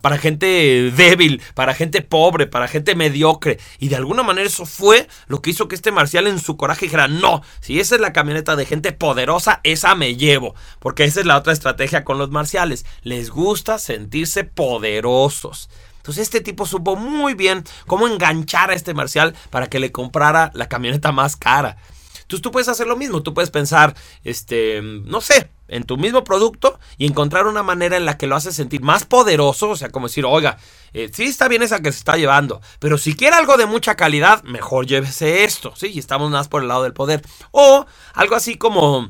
para 0.02 0.18
gente 0.18 0.92
débil, 0.96 1.42
para 1.54 1.74
gente 1.74 2.02
pobre, 2.02 2.48
para 2.48 2.68
gente 2.68 2.96
mediocre. 2.96 3.60
Y 3.80 3.90
de 3.90 3.98
alguna 3.98 4.24
manera 4.24 4.48
eso 4.48 4.66
fue 4.66 5.08
lo 5.28 5.42
que 5.42 5.50
hizo 5.50 5.68
que 5.68 5.76
este 5.76 5.92
marcial 5.92 6.28
en 6.28 6.40
su 6.40 6.58
coraje 6.58 6.86
dijera, 6.86 7.08
no, 7.08 7.42
si 7.60 7.80
esa 7.80 7.96
es 7.96 8.02
la 8.02 8.14
camioneta 8.14 8.56
de 8.56 8.66
gente 8.66 8.92
poderosa, 8.94 9.60
esa 9.64 9.96
me 9.96 10.16
llevo. 10.16 10.56
Porque 10.80 11.04
esa 11.04 11.20
es 11.20 11.26
la 11.26 11.38
otra 11.38 11.54
estrategia 11.54 12.06
con 12.06 12.18
los 12.18 12.32
marciales. 12.32 12.86
Les 13.02 13.30
gusta 13.30 13.78
sentirse 13.78 14.44
poderosos. 14.44 15.70
Entonces 16.06 16.22
este 16.22 16.42
tipo 16.42 16.68
supo 16.68 16.96
muy 16.96 17.34
bien 17.34 17.64
cómo 17.88 18.08
enganchar 18.08 18.70
a 18.70 18.76
este 18.76 18.94
marcial 18.94 19.36
para 19.50 19.72
que 19.72 19.80
le 19.80 19.92
comprara 19.92 20.52
la 20.54 20.70
camioneta 20.70 21.12
más 21.12 21.36
cara. 21.36 21.78
Entonces 22.14 22.44
tú 22.44 22.52
puedes 22.52 22.70
hacer 22.70 22.86
lo 22.86 22.96
mismo, 22.96 23.24
tú 23.24 23.34
puedes 23.34 23.50
pensar, 23.50 23.96
este, 24.24 24.84
no 24.84 25.20
sé, 25.20 25.50
en 25.68 25.84
tu 25.84 25.98
mismo 25.98 26.24
producto 26.24 26.80
y 27.00 27.08
encontrar 27.08 27.48
una 27.48 27.64
manera 27.64 27.98
en 27.98 28.06
la 28.06 28.20
que 28.20 28.28
lo 28.28 28.36
haces 28.36 28.56
sentir 28.56 28.84
más 28.84 29.04
poderoso, 29.04 29.70
o 29.70 29.76
sea, 29.76 29.90
como 29.90 30.08
decir, 30.08 30.26
oiga, 30.26 30.60
eh, 30.94 31.10
sí 31.12 31.24
está 31.24 31.48
bien 31.48 31.64
esa 31.64 31.80
que 31.80 31.92
se 31.92 31.98
está 31.98 32.18
llevando, 32.18 32.62
pero 32.78 33.00
si 33.00 33.16
quiere 33.16 33.36
algo 33.36 33.58
de 33.58 33.66
mucha 33.66 33.96
calidad, 33.96 34.44
mejor 34.44 34.86
llévese 34.86 35.44
esto, 35.44 35.74
sí, 35.76 35.88
y 35.88 35.98
estamos 35.98 36.30
más 36.30 36.48
por 36.48 36.62
el 36.62 36.68
lado 36.68 36.84
del 36.84 36.94
poder. 36.94 37.24
O 37.50 37.88
algo 38.14 38.36
así 38.36 38.60
como 38.60 39.10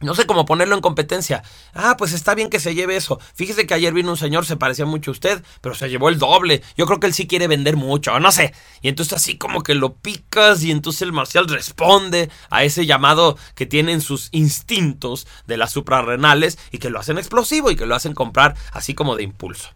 no 0.00 0.14
sé 0.14 0.26
cómo 0.26 0.44
ponerlo 0.44 0.74
en 0.74 0.82
competencia. 0.82 1.42
Ah, 1.72 1.96
pues 1.96 2.12
está 2.12 2.34
bien 2.34 2.50
que 2.50 2.60
se 2.60 2.74
lleve 2.74 2.96
eso. 2.96 3.18
Fíjese 3.34 3.66
que 3.66 3.72
ayer 3.72 3.94
vino 3.94 4.10
un 4.10 4.18
señor, 4.18 4.44
se 4.44 4.56
parecía 4.56 4.84
mucho 4.84 5.10
a 5.10 5.12
usted, 5.12 5.42
pero 5.62 5.74
se 5.74 5.88
llevó 5.88 6.10
el 6.10 6.18
doble. 6.18 6.62
Yo 6.76 6.84
creo 6.84 7.00
que 7.00 7.06
él 7.06 7.14
sí 7.14 7.26
quiere 7.26 7.48
vender 7.48 7.76
mucho, 7.76 8.18
no 8.20 8.30
sé. 8.30 8.52
Y 8.82 8.88
entonces 8.88 9.14
así 9.14 9.38
como 9.38 9.62
que 9.62 9.74
lo 9.74 9.94
picas 9.94 10.62
y 10.62 10.70
entonces 10.70 11.02
el 11.02 11.12
marcial 11.12 11.48
responde 11.48 12.30
a 12.50 12.64
ese 12.64 12.84
llamado 12.84 13.38
que 13.54 13.64
tienen 13.64 14.02
sus 14.02 14.28
instintos 14.32 15.26
de 15.46 15.56
las 15.56 15.72
suprarrenales 15.72 16.58
y 16.72 16.78
que 16.78 16.90
lo 16.90 17.00
hacen 17.00 17.16
explosivo 17.16 17.70
y 17.70 17.76
que 17.76 17.86
lo 17.86 17.94
hacen 17.94 18.12
comprar 18.12 18.54
así 18.72 18.94
como 18.94 19.16
de 19.16 19.22
impulso. 19.22 19.70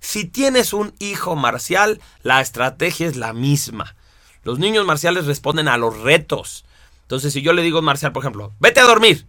Si 0.00 0.24
tienes 0.24 0.72
un 0.72 0.92
hijo 0.98 1.36
marcial, 1.36 2.00
la 2.24 2.40
estrategia 2.40 3.06
es 3.06 3.14
la 3.14 3.32
misma. 3.32 3.94
Los 4.42 4.58
niños 4.58 4.84
marciales 4.84 5.26
responden 5.26 5.68
a 5.68 5.78
los 5.78 6.00
retos. 6.00 6.64
Entonces, 7.02 7.32
si 7.32 7.42
yo 7.42 7.52
le 7.52 7.62
digo 7.62 7.78
a 7.78 7.82
Marcial, 7.82 8.10
por 8.10 8.22
ejemplo, 8.22 8.52
vete 8.58 8.80
a 8.80 8.84
dormir, 8.84 9.26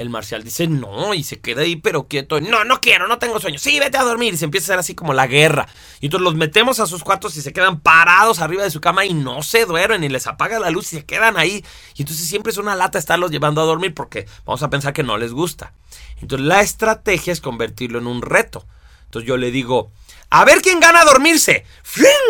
el 0.00 0.08
marcial 0.08 0.42
dice 0.42 0.66
no 0.66 1.12
y 1.14 1.22
se 1.22 1.40
queda 1.40 1.62
ahí 1.62 1.76
pero 1.76 2.08
quieto. 2.08 2.40
No, 2.40 2.64
no 2.64 2.80
quiero, 2.80 3.06
no 3.06 3.18
tengo 3.18 3.38
sueño. 3.38 3.58
Sí, 3.58 3.78
vete 3.78 3.98
a 3.98 4.02
dormir. 4.02 4.34
Y 4.34 4.36
se 4.36 4.46
empieza 4.46 4.64
a 4.64 4.68
hacer 4.68 4.78
así 4.80 4.94
como 4.94 5.12
la 5.12 5.26
guerra. 5.26 5.68
Y 6.00 6.06
entonces 6.06 6.24
los 6.24 6.34
metemos 6.34 6.80
a 6.80 6.86
sus 6.86 7.04
cuartos 7.04 7.36
y 7.36 7.42
se 7.42 7.52
quedan 7.52 7.80
parados 7.80 8.40
arriba 8.40 8.62
de 8.62 8.70
su 8.70 8.80
cama 8.80 9.04
y 9.04 9.14
no 9.14 9.42
se 9.42 9.66
duermen 9.66 10.02
y 10.02 10.08
les 10.08 10.26
apaga 10.26 10.58
la 10.58 10.70
luz 10.70 10.92
y 10.92 10.96
se 10.96 11.04
quedan 11.04 11.36
ahí. 11.36 11.64
Y 11.96 12.02
entonces 12.02 12.26
siempre 12.26 12.50
es 12.50 12.58
una 12.58 12.74
lata 12.76 12.98
estarlos 12.98 13.30
llevando 13.30 13.60
a 13.60 13.64
dormir 13.64 13.94
porque 13.94 14.26
vamos 14.44 14.62
a 14.62 14.70
pensar 14.70 14.92
que 14.92 15.02
no 15.02 15.18
les 15.18 15.32
gusta. 15.32 15.74
Entonces 16.20 16.46
la 16.46 16.60
estrategia 16.62 17.32
es 17.32 17.40
convertirlo 17.40 17.98
en 17.98 18.06
un 18.06 18.22
reto. 18.22 18.66
Entonces 19.04 19.28
yo 19.28 19.36
le 19.36 19.50
digo, 19.50 19.92
a 20.30 20.44
ver 20.44 20.62
quién 20.62 20.80
gana 20.80 21.02
a 21.02 21.04
dormirse. 21.04 21.64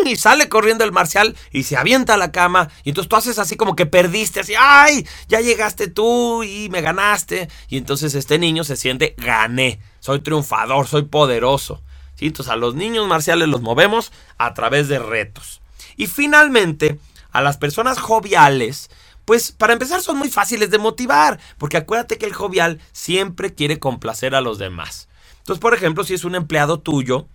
Y 0.05 0.15
sale 0.15 0.49
corriendo 0.49 0.83
el 0.83 0.91
marcial 0.91 1.37
y 1.51 1.63
se 1.63 1.77
avienta 1.77 2.15
a 2.15 2.17
la 2.17 2.31
cama. 2.31 2.69
Y 2.83 2.89
entonces 2.89 3.07
tú 3.07 3.15
haces 3.15 3.37
así 3.37 3.55
como 3.55 3.75
que 3.75 3.85
perdiste, 3.85 4.39
así, 4.39 4.53
ay, 4.57 5.07
ya 5.27 5.39
llegaste 5.39 5.87
tú 5.87 6.43
y 6.43 6.69
me 6.69 6.81
ganaste. 6.81 7.47
Y 7.69 7.77
entonces 7.77 8.15
este 8.15 8.39
niño 8.39 8.63
se 8.63 8.75
siente, 8.75 9.13
gané, 9.17 9.79
soy 9.99 10.19
triunfador, 10.19 10.87
soy 10.87 11.03
poderoso. 11.03 11.83
¿Sí? 12.15 12.27
Entonces 12.27 12.51
a 12.51 12.55
los 12.55 12.75
niños 12.75 13.07
marciales 13.07 13.47
los 13.47 13.61
movemos 13.61 14.11
a 14.37 14.53
través 14.53 14.87
de 14.87 14.99
retos. 14.99 15.61
Y 15.95 16.07
finalmente, 16.07 16.99
a 17.31 17.41
las 17.41 17.57
personas 17.57 17.99
joviales, 17.99 18.89
pues 19.25 19.51
para 19.51 19.73
empezar 19.73 20.01
son 20.01 20.17
muy 20.17 20.29
fáciles 20.29 20.71
de 20.71 20.79
motivar, 20.79 21.39
porque 21.57 21.77
acuérdate 21.77 22.17
que 22.17 22.25
el 22.25 22.33
jovial 22.33 22.79
siempre 22.91 23.53
quiere 23.53 23.79
complacer 23.79 24.33
a 24.33 24.41
los 24.41 24.57
demás. 24.57 25.07
Entonces, 25.39 25.61
por 25.61 25.73
ejemplo, 25.73 26.03
si 26.03 26.15
es 26.15 26.23
un 26.23 26.35
empleado 26.35 26.79
tuyo, 26.79 27.27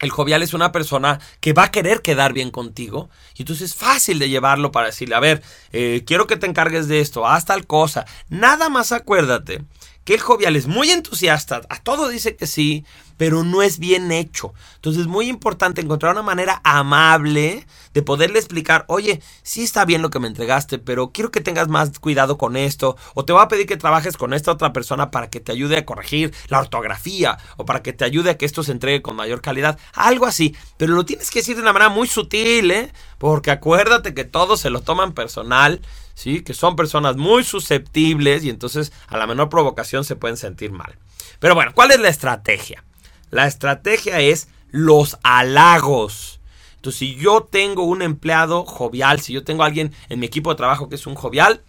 el 0.00 0.10
jovial 0.10 0.42
es 0.42 0.54
una 0.54 0.72
persona 0.72 1.20
que 1.40 1.52
va 1.52 1.64
a 1.64 1.70
querer 1.70 2.02
quedar 2.02 2.32
bien 2.32 2.50
contigo 2.50 3.10
y 3.36 3.42
entonces 3.42 3.70
es 3.70 3.76
fácil 3.76 4.18
de 4.18 4.28
llevarlo 4.28 4.72
para 4.72 4.86
decirle, 4.86 5.14
a 5.14 5.20
ver, 5.20 5.42
eh, 5.72 6.02
quiero 6.06 6.26
que 6.26 6.36
te 6.36 6.46
encargues 6.46 6.88
de 6.88 7.00
esto, 7.00 7.26
haz 7.26 7.44
tal 7.44 7.66
cosa. 7.66 8.06
Nada 8.28 8.68
más 8.68 8.92
acuérdate 8.92 9.62
que 10.10 10.14
el 10.14 10.20
jovial 10.22 10.56
es 10.56 10.66
muy 10.66 10.90
entusiasta, 10.90 11.60
a 11.68 11.78
todo 11.78 12.08
dice 12.08 12.34
que 12.34 12.48
sí, 12.48 12.84
pero 13.16 13.44
no 13.44 13.62
es 13.62 13.78
bien 13.78 14.10
hecho. 14.10 14.52
Entonces 14.74 15.02
es 15.02 15.06
muy 15.06 15.28
importante 15.28 15.80
encontrar 15.80 16.14
una 16.14 16.22
manera 16.22 16.60
amable 16.64 17.64
de 17.94 18.02
poderle 18.02 18.40
explicar, 18.40 18.84
oye, 18.88 19.22
sí 19.44 19.62
está 19.62 19.84
bien 19.84 20.02
lo 20.02 20.10
que 20.10 20.18
me 20.18 20.26
entregaste, 20.26 20.80
pero 20.80 21.12
quiero 21.12 21.30
que 21.30 21.40
tengas 21.40 21.68
más 21.68 21.96
cuidado 22.00 22.38
con 22.38 22.56
esto, 22.56 22.96
o 23.14 23.24
te 23.24 23.32
voy 23.32 23.40
a 23.40 23.46
pedir 23.46 23.66
que 23.66 23.76
trabajes 23.76 24.16
con 24.16 24.34
esta 24.34 24.50
otra 24.50 24.72
persona 24.72 25.12
para 25.12 25.30
que 25.30 25.38
te 25.38 25.52
ayude 25.52 25.76
a 25.76 25.86
corregir 25.86 26.34
la 26.48 26.58
ortografía, 26.58 27.38
o 27.56 27.64
para 27.64 27.80
que 27.84 27.92
te 27.92 28.04
ayude 28.04 28.30
a 28.30 28.36
que 28.36 28.46
esto 28.46 28.64
se 28.64 28.72
entregue 28.72 29.02
con 29.02 29.14
mayor 29.14 29.40
calidad, 29.40 29.78
algo 29.92 30.26
así, 30.26 30.56
pero 30.76 30.94
lo 30.94 31.04
tienes 31.04 31.30
que 31.30 31.38
decir 31.38 31.54
de 31.54 31.62
una 31.62 31.72
manera 31.72 31.88
muy 31.88 32.08
sutil, 32.08 32.72
¿eh? 32.72 32.92
Porque 33.18 33.52
acuérdate 33.52 34.12
que 34.12 34.24
todos 34.24 34.58
se 34.58 34.70
lo 34.70 34.80
toman 34.80 35.12
personal, 35.12 35.82
Que 36.22 36.54
son 36.54 36.76
personas 36.76 37.16
muy 37.16 37.44
susceptibles 37.44 38.44
y 38.44 38.50
entonces 38.50 38.92
a 39.08 39.16
la 39.16 39.26
menor 39.26 39.48
provocación 39.48 40.04
se 40.04 40.16
pueden 40.16 40.36
sentir 40.36 40.70
mal. 40.70 40.96
Pero 41.38 41.54
bueno, 41.54 41.72
¿cuál 41.74 41.90
es 41.90 42.00
la 42.00 42.08
estrategia? 42.08 42.84
La 43.30 43.46
estrategia 43.46 44.20
es 44.20 44.48
los 44.70 45.18
halagos. 45.22 46.40
Entonces, 46.76 46.98
si 46.98 47.14
yo 47.16 47.42
tengo 47.42 47.84
un 47.84 48.02
empleado 48.02 48.64
jovial, 48.64 49.20
si 49.20 49.32
yo 49.32 49.44
tengo 49.44 49.62
a 49.62 49.66
alguien 49.66 49.92
en 50.08 50.20
mi 50.20 50.26
equipo 50.26 50.50
de 50.50 50.56
trabajo 50.56 50.88
que 50.88 50.94
es 50.94 51.06
un 51.06 51.14
jovial, 51.14 51.62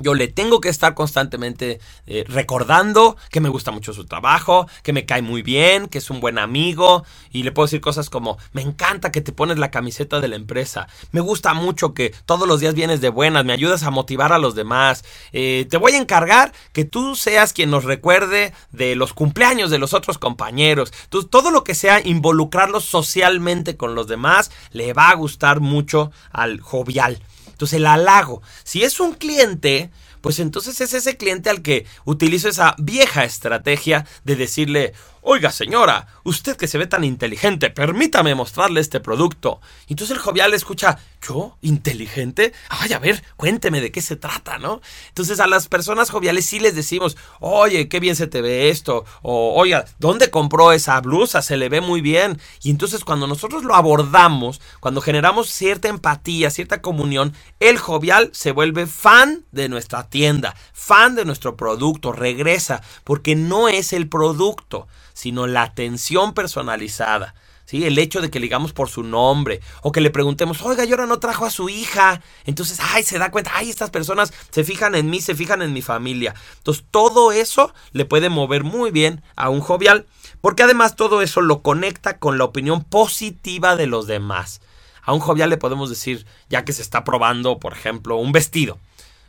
yo 0.00 0.14
le 0.14 0.28
tengo 0.28 0.60
que 0.60 0.68
estar 0.68 0.94
constantemente 0.94 1.80
eh, 2.06 2.24
recordando 2.28 3.16
que 3.30 3.40
me 3.40 3.48
gusta 3.48 3.70
mucho 3.70 3.92
su 3.92 4.04
trabajo, 4.06 4.68
que 4.82 4.92
me 4.92 5.06
cae 5.06 5.22
muy 5.22 5.42
bien, 5.42 5.88
que 5.88 5.98
es 5.98 6.10
un 6.10 6.20
buen 6.20 6.38
amigo. 6.38 7.04
Y 7.30 7.42
le 7.42 7.52
puedo 7.52 7.66
decir 7.66 7.80
cosas 7.80 8.10
como, 8.10 8.38
me 8.52 8.62
encanta 8.62 9.12
que 9.12 9.20
te 9.20 9.32
pones 9.32 9.58
la 9.58 9.70
camiseta 9.70 10.20
de 10.20 10.28
la 10.28 10.36
empresa. 10.36 10.88
Me 11.12 11.20
gusta 11.20 11.54
mucho 11.54 11.94
que 11.94 12.14
todos 12.26 12.46
los 12.46 12.60
días 12.60 12.74
vienes 12.74 13.00
de 13.00 13.08
buenas, 13.08 13.44
me 13.44 13.52
ayudas 13.52 13.82
a 13.82 13.90
motivar 13.90 14.32
a 14.32 14.38
los 14.38 14.54
demás. 14.54 15.04
Eh, 15.32 15.66
te 15.68 15.76
voy 15.76 15.92
a 15.92 15.98
encargar 15.98 16.52
que 16.72 16.84
tú 16.84 17.16
seas 17.16 17.52
quien 17.52 17.70
nos 17.70 17.84
recuerde 17.84 18.52
de 18.72 18.96
los 18.96 19.12
cumpleaños 19.12 19.70
de 19.70 19.78
los 19.78 19.94
otros 19.94 20.18
compañeros. 20.18 20.92
todo 21.30 21.50
lo 21.50 21.64
que 21.64 21.74
sea 21.74 22.00
involucrarlos 22.04 22.84
socialmente 22.84 23.76
con 23.76 23.94
los 23.94 24.06
demás 24.06 24.50
le 24.72 24.92
va 24.92 25.10
a 25.10 25.14
gustar 25.14 25.60
mucho 25.60 26.10
al 26.30 26.60
jovial. 26.60 27.20
Entonces 27.58 27.78
el 27.78 27.86
halago, 27.86 28.40
si 28.62 28.84
es 28.84 29.00
un 29.00 29.14
cliente, 29.14 29.90
pues 30.20 30.38
entonces 30.38 30.80
es 30.80 30.94
ese 30.94 31.16
cliente 31.16 31.50
al 31.50 31.60
que 31.60 31.86
utilizo 32.04 32.48
esa 32.48 32.76
vieja 32.78 33.24
estrategia 33.24 34.06
de 34.22 34.36
decirle, 34.36 34.92
Oiga, 35.30 35.52
señora, 35.52 36.06
usted 36.24 36.56
que 36.56 36.66
se 36.66 36.78
ve 36.78 36.86
tan 36.86 37.04
inteligente, 37.04 37.68
permítame 37.68 38.34
mostrarle 38.34 38.80
este 38.80 38.98
producto. 38.98 39.60
Entonces 39.86 40.16
el 40.16 40.22
jovial 40.22 40.54
escucha, 40.54 40.98
¿yo? 41.20 41.58
¿Inteligente? 41.60 42.54
Ay, 42.70 42.94
a 42.94 42.98
ver, 42.98 43.22
cuénteme 43.36 43.82
de 43.82 43.92
qué 43.92 44.00
se 44.00 44.16
trata, 44.16 44.56
¿no? 44.56 44.80
Entonces 45.08 45.38
a 45.38 45.46
las 45.46 45.68
personas 45.68 46.08
joviales 46.08 46.46
sí 46.46 46.60
les 46.60 46.74
decimos, 46.74 47.18
oye, 47.40 47.90
qué 47.90 48.00
bien 48.00 48.16
se 48.16 48.26
te 48.26 48.40
ve 48.40 48.70
esto. 48.70 49.04
O, 49.20 49.52
oiga, 49.54 49.84
¿dónde 49.98 50.30
compró 50.30 50.72
esa 50.72 50.98
blusa? 51.02 51.42
Se 51.42 51.58
le 51.58 51.68
ve 51.68 51.82
muy 51.82 52.00
bien. 52.00 52.40
Y 52.62 52.70
entonces 52.70 53.04
cuando 53.04 53.26
nosotros 53.26 53.64
lo 53.64 53.74
abordamos, 53.74 54.62
cuando 54.80 55.02
generamos 55.02 55.50
cierta 55.50 55.88
empatía, 55.88 56.48
cierta 56.48 56.80
comunión, 56.80 57.34
el 57.60 57.76
jovial 57.76 58.30
se 58.32 58.52
vuelve 58.52 58.86
fan 58.86 59.44
de 59.52 59.68
nuestra 59.68 60.08
tienda, 60.08 60.56
fan 60.72 61.16
de 61.16 61.26
nuestro 61.26 61.54
producto, 61.54 62.12
regresa, 62.12 62.80
porque 63.04 63.36
no 63.36 63.68
es 63.68 63.92
el 63.92 64.08
producto 64.08 64.88
sino 65.18 65.48
la 65.48 65.62
atención 65.62 66.32
personalizada. 66.32 67.34
¿Sí? 67.64 67.84
El 67.84 67.98
hecho 67.98 68.20
de 68.20 68.30
que 68.30 68.38
le 68.38 68.44
digamos 68.44 68.72
por 68.72 68.88
su 68.88 69.02
nombre 69.02 69.60
o 69.82 69.90
que 69.92 70.00
le 70.00 70.10
preguntemos, 70.10 70.62
oiga, 70.62 70.84
y 70.84 70.90
ahora 70.92 71.06
no 71.06 71.18
trajo 71.18 71.44
a 71.44 71.50
su 71.50 71.68
hija. 71.68 72.22
Entonces, 72.46 72.78
ay, 72.80 73.02
se 73.02 73.18
da 73.18 73.30
cuenta, 73.30 73.50
ay, 73.52 73.68
estas 73.68 73.90
personas 73.90 74.32
se 74.50 74.64
fijan 74.64 74.94
en 74.94 75.10
mí, 75.10 75.20
se 75.20 75.34
fijan 75.34 75.60
en 75.60 75.74
mi 75.74 75.82
familia. 75.82 76.34
Entonces, 76.58 76.84
todo 76.90 77.32
eso 77.32 77.74
le 77.90 78.04
puede 78.06 78.30
mover 78.30 78.62
muy 78.62 78.90
bien 78.90 79.22
a 79.36 79.50
un 79.50 79.60
jovial, 79.60 80.06
porque 80.40 80.62
además 80.62 80.96
todo 80.96 81.20
eso 81.20 81.42
lo 81.42 81.60
conecta 81.60 82.18
con 82.18 82.38
la 82.38 82.44
opinión 82.44 82.84
positiva 82.84 83.76
de 83.76 83.88
los 83.88 84.06
demás. 84.06 84.60
A 85.02 85.12
un 85.12 85.20
jovial 85.20 85.50
le 85.50 85.58
podemos 85.58 85.90
decir, 85.90 86.26
ya 86.48 86.64
que 86.64 86.72
se 86.72 86.80
está 86.80 87.02
probando, 87.02 87.58
por 87.58 87.72
ejemplo, 87.72 88.16
un 88.16 88.32
vestido 88.32 88.78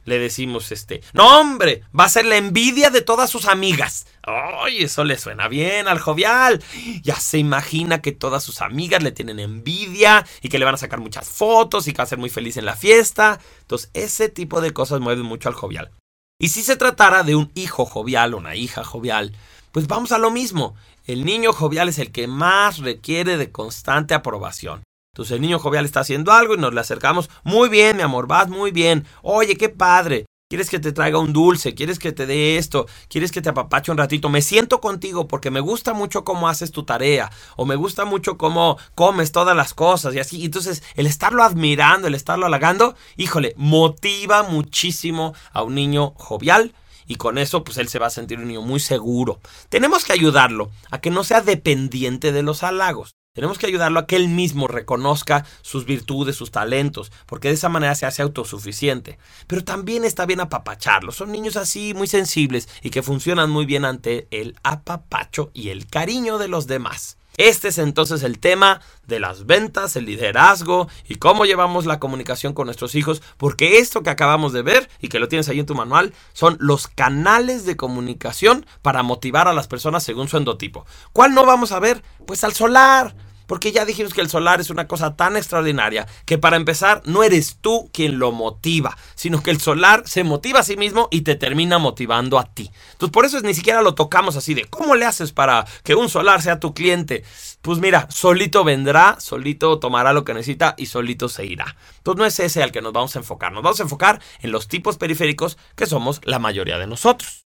le 0.06 0.20
decimos 0.20 0.72
este, 0.72 1.02
no 1.14 1.40
hombre, 1.40 1.84
va 1.98 2.06
a 2.06 2.10
ser 2.10 2.26
la 2.26 2.38
envidia 2.38 2.90
de 2.90 3.02
todas 3.02 3.30
sus 3.30 3.46
amigas. 3.46 4.08
Ay, 4.24 4.84
eso 4.84 5.04
le 5.04 5.18
suena 5.18 5.48
bien 5.48 5.88
al 5.88 6.00
jovial. 6.00 6.64
Ya 7.04 7.16
se 7.16 7.38
imagina 7.38 8.02
que 8.02 8.12
todas 8.12 8.44
sus 8.44 8.62
amigas 8.62 9.04
le 9.04 9.12
tienen 9.12 9.40
envidia 9.40 10.26
y 10.42 10.50
que 10.50 10.60
le 10.60 10.66
van 10.66 10.76
a 10.76 10.80
sacar 10.80 11.00
muchas 11.00 11.30
fotos 11.30 11.88
y 11.88 11.94
que 11.94 11.98
va 11.98 12.04
a 12.04 12.08
ser 12.08 12.18
muy 12.18 12.30
feliz 12.30 12.58
en 12.58 12.66
la 12.66 12.76
fiesta. 12.76 13.40
Entonces, 13.62 13.90
ese 13.94 14.30
tipo 14.30 14.62
de 14.62 14.72
cosas 14.72 15.00
mueven 15.00 15.26
mucho 15.26 15.50
al 15.50 15.56
jovial. 15.56 15.92
Y 16.40 16.50
si 16.50 16.64
se 16.64 16.78
tratara 16.78 17.24
de 17.24 17.36
un 17.36 17.52
hijo 17.54 17.86
jovial 17.86 18.34
o 18.34 18.38
una 18.38 18.56
hija 18.56 18.84
jovial, 18.84 19.34
pues 19.72 19.88
vamos 19.88 20.12
a 20.12 20.18
lo 20.18 20.32
mismo. 20.32 20.76
El 21.06 21.26
niño 21.26 21.54
jovial 21.54 21.90
es 21.90 22.00
el 22.00 22.12
que 22.12 22.28
más 22.28 22.78
requiere 22.78 23.38
de 23.38 23.52
constante 23.52 24.14
aprobación. 24.14 24.84
Entonces 25.19 25.36
el 25.36 25.41
niño 25.41 25.60
jovial 25.60 25.84
está 25.84 25.99
haciendo 25.99 26.32
algo 26.32 26.55
y 26.55 26.60
nos 26.60 26.73
le 26.73 26.79
acercamos. 26.79 27.29
Muy 27.43 27.67
bien, 27.67 27.97
mi 27.97 28.03
amor, 28.03 28.25
vas 28.25 28.47
muy 28.47 28.71
bien. 28.71 29.05
Oye, 29.21 29.58
qué 29.58 29.67
padre. 29.67 30.25
¿Quieres 30.49 30.69
que 30.69 30.79
te 30.79 30.93
traiga 30.93 31.19
un 31.19 31.34
dulce? 31.34 31.75
¿Quieres 31.75 31.99
que 31.99 32.13
te 32.13 32.25
dé 32.25 32.55
esto? 32.55 32.86
¿Quieres 33.10 33.34
que 33.34 33.41
te 33.41 33.49
apapache 33.49 33.91
un 33.91 33.97
ratito? 33.97 34.29
Me 34.29 34.41
siento 34.41 34.79
contigo 34.79 35.27
porque 35.27 35.51
me 35.51 35.60
gusta 35.60 35.93
mucho 35.93 36.23
cómo 36.23 36.47
haces 36.47 36.71
tu 36.71 36.84
tarea 36.84 37.29
o 37.58 37.65
me 37.65 37.75
gusta 37.75 38.05
mucho 38.05 38.38
cómo 38.38 38.77
comes 38.95 39.34
todas 39.34 39.58
las 39.58 39.73
cosas 39.73 40.15
y 40.15 40.19
así. 40.19 40.45
Entonces, 40.45 40.84
el 40.95 41.05
estarlo 41.05 41.43
admirando, 41.43 42.08
el 42.08 42.15
estarlo 42.15 42.45
halagando, 42.45 42.95
híjole, 43.17 43.53
motiva 43.58 44.43
muchísimo 44.43 45.34
a 45.51 45.63
un 45.63 45.75
niño 45.75 46.13
jovial 46.15 46.73
y 47.08 47.15
con 47.15 47.38
eso 47.38 47.65
pues 47.65 47.77
él 47.77 47.89
se 47.89 47.99
va 47.99 48.08
a 48.08 48.10
sentir 48.10 48.39
un 48.39 48.47
niño 48.47 48.62
muy 48.62 48.79
seguro. 48.79 49.41
Tenemos 49.67 50.05
que 50.05 50.13
ayudarlo 50.13 50.71
a 50.91 51.01
que 51.01 51.10
no 51.10 51.25
sea 51.25 51.41
dependiente 51.41 52.32
de 52.32 52.41
los 52.41 52.63
halagos. 52.63 53.18
Tenemos 53.39 53.58
que 53.58 53.67
ayudarlo 53.67 54.02
a 54.02 54.06
que 54.06 54.17
él 54.17 54.28
mismo 54.28 54.67
reconozca 54.67 55.45
sus 55.62 55.86
virtudes, 55.86 56.36
sus 56.36 56.52
talentos, 56.52 57.10
porque 57.25 57.47
de 57.47 57.54
esa 57.54 57.69
manera 57.69 57.95
se 57.95 58.06
hace 58.06 58.21
autosuficiente. 58.21 59.17
Pero 59.47 59.63
también 59.63 60.04
está 60.04 60.25
bien 60.25 60.41
apapacharlo. 60.41 61.13
Son 61.13 61.32
niños 61.32 61.56
así 61.56 61.93
muy 61.93 62.08
sensibles 62.08 62.67
y 62.84 62.89
que 62.89 63.02
funcionan 63.02 63.49
muy 63.49 63.65
bien 63.65 63.86
ante 63.86 64.28
el 64.32 64.58
apapacho 64.62 65.52
y 65.54 65.69
el 65.69 65.88
cariño 65.88 66.38
de 66.38 66.49
los 66.49 66.67
demás. 66.67 67.17
Este 67.38 67.69
es 67.69 67.78
entonces 67.78 68.23
el 68.23 68.39
tema 68.39 68.82
de 69.08 69.21
las 69.21 69.45
ventas, 69.45 69.95
el 69.95 70.04
liderazgo 70.04 70.89
y 71.08 71.15
cómo 71.15 71.45
llevamos 71.45 71.86
la 71.86 71.97
comunicación 71.97 72.52
con 72.52 72.65
nuestros 72.65 72.93
hijos, 72.95 73.21
porque 73.38 73.78
esto 73.80 74.04
que 74.04 74.10
acabamos 74.10 74.52
de 74.52 74.63
ver 74.63 74.89
y 74.99 75.08
que 75.08 75.19
lo 75.19 75.30
tienes 75.30 75.47
ahí 75.47 75.62
en 75.62 75.65
tu 75.65 75.75
manual 75.75 76.13
son 76.34 76.58
los 76.60 76.89
canales 76.89 77.65
de 77.65 77.78
comunicación 77.78 78.65
para 78.82 79.02
motivar 79.02 79.47
a 79.47 79.54
las 79.54 79.69
personas 79.69 80.04
según 80.04 80.28
su 80.28 80.36
endotipo. 80.36 80.86
¿Cuál 81.13 81.34
no 81.34 81.45
vamos 81.45 81.71
a 81.71 81.80
ver? 81.80 82.04
Pues 82.25 82.43
al 82.43 82.52
solar 82.52 83.15
porque 83.50 83.72
ya 83.72 83.84
dijimos 83.84 84.14
que 84.14 84.22
el 84.22 84.30
solar 84.30 84.62
es 84.62 84.70
una 84.70 84.88
cosa 84.88 85.16
tan 85.16 85.36
extraordinaria 85.36 86.06
que 86.26 86.38
para 86.38 86.56
empezar 86.56 87.02
no 87.06 87.24
eres 87.24 87.58
tú 87.60 87.90
quien 87.92 88.20
lo 88.20 88.32
motiva, 88.32 88.96
sino 89.16 89.42
que 89.42 89.50
el 89.50 89.60
solar 89.60 90.04
se 90.06 90.24
motiva 90.24 90.60
a 90.60 90.64
sí 90.64 90.78
mismo 90.78 91.08
y 91.10 91.22
te 91.22 91.34
termina 91.34 91.80
motivando 91.80 92.38
a 92.38 92.46
ti. 92.54 92.70
Entonces 92.92 93.12
por 93.12 93.26
eso 93.26 93.42
ni 93.42 93.56
siquiera 93.56 93.82
lo 93.82 93.96
tocamos 93.96 94.36
así 94.36 94.54
de 94.54 94.66
¿cómo 94.66 94.94
le 94.94 95.06
haces 95.06 95.32
para 95.32 95.66
que 95.84 95.96
un 95.96 96.10
solar 96.10 96.44
sea 96.44 96.60
tu 96.60 96.76
cliente? 96.76 97.24
Pues 97.64 97.80
mira, 97.80 98.06
solito 98.12 98.64
vendrá, 98.64 99.18
solito 99.20 99.80
tomará 99.80 100.14
lo 100.14 100.24
que 100.24 100.36
necesita 100.36 100.76
y 100.78 100.86
solito 100.86 101.28
se 101.28 101.48
irá. 101.48 101.76
Entonces 101.98 102.20
no 102.20 102.26
es 102.28 102.40
ese 102.40 102.62
al 102.62 102.72
que 102.72 102.84
nos 102.84 102.94
vamos 102.94 103.16
a 103.16 103.20
enfocar, 103.20 103.52
nos 103.52 103.64
vamos 103.64 103.80
a 103.80 103.84
enfocar 103.84 104.22
en 104.42 104.52
los 104.52 104.68
tipos 104.68 104.98
periféricos 104.98 105.58
que 105.76 105.88
somos 105.88 106.22
la 106.24 106.38
mayoría 106.38 106.78
de 106.78 106.86
nosotros. 106.86 107.38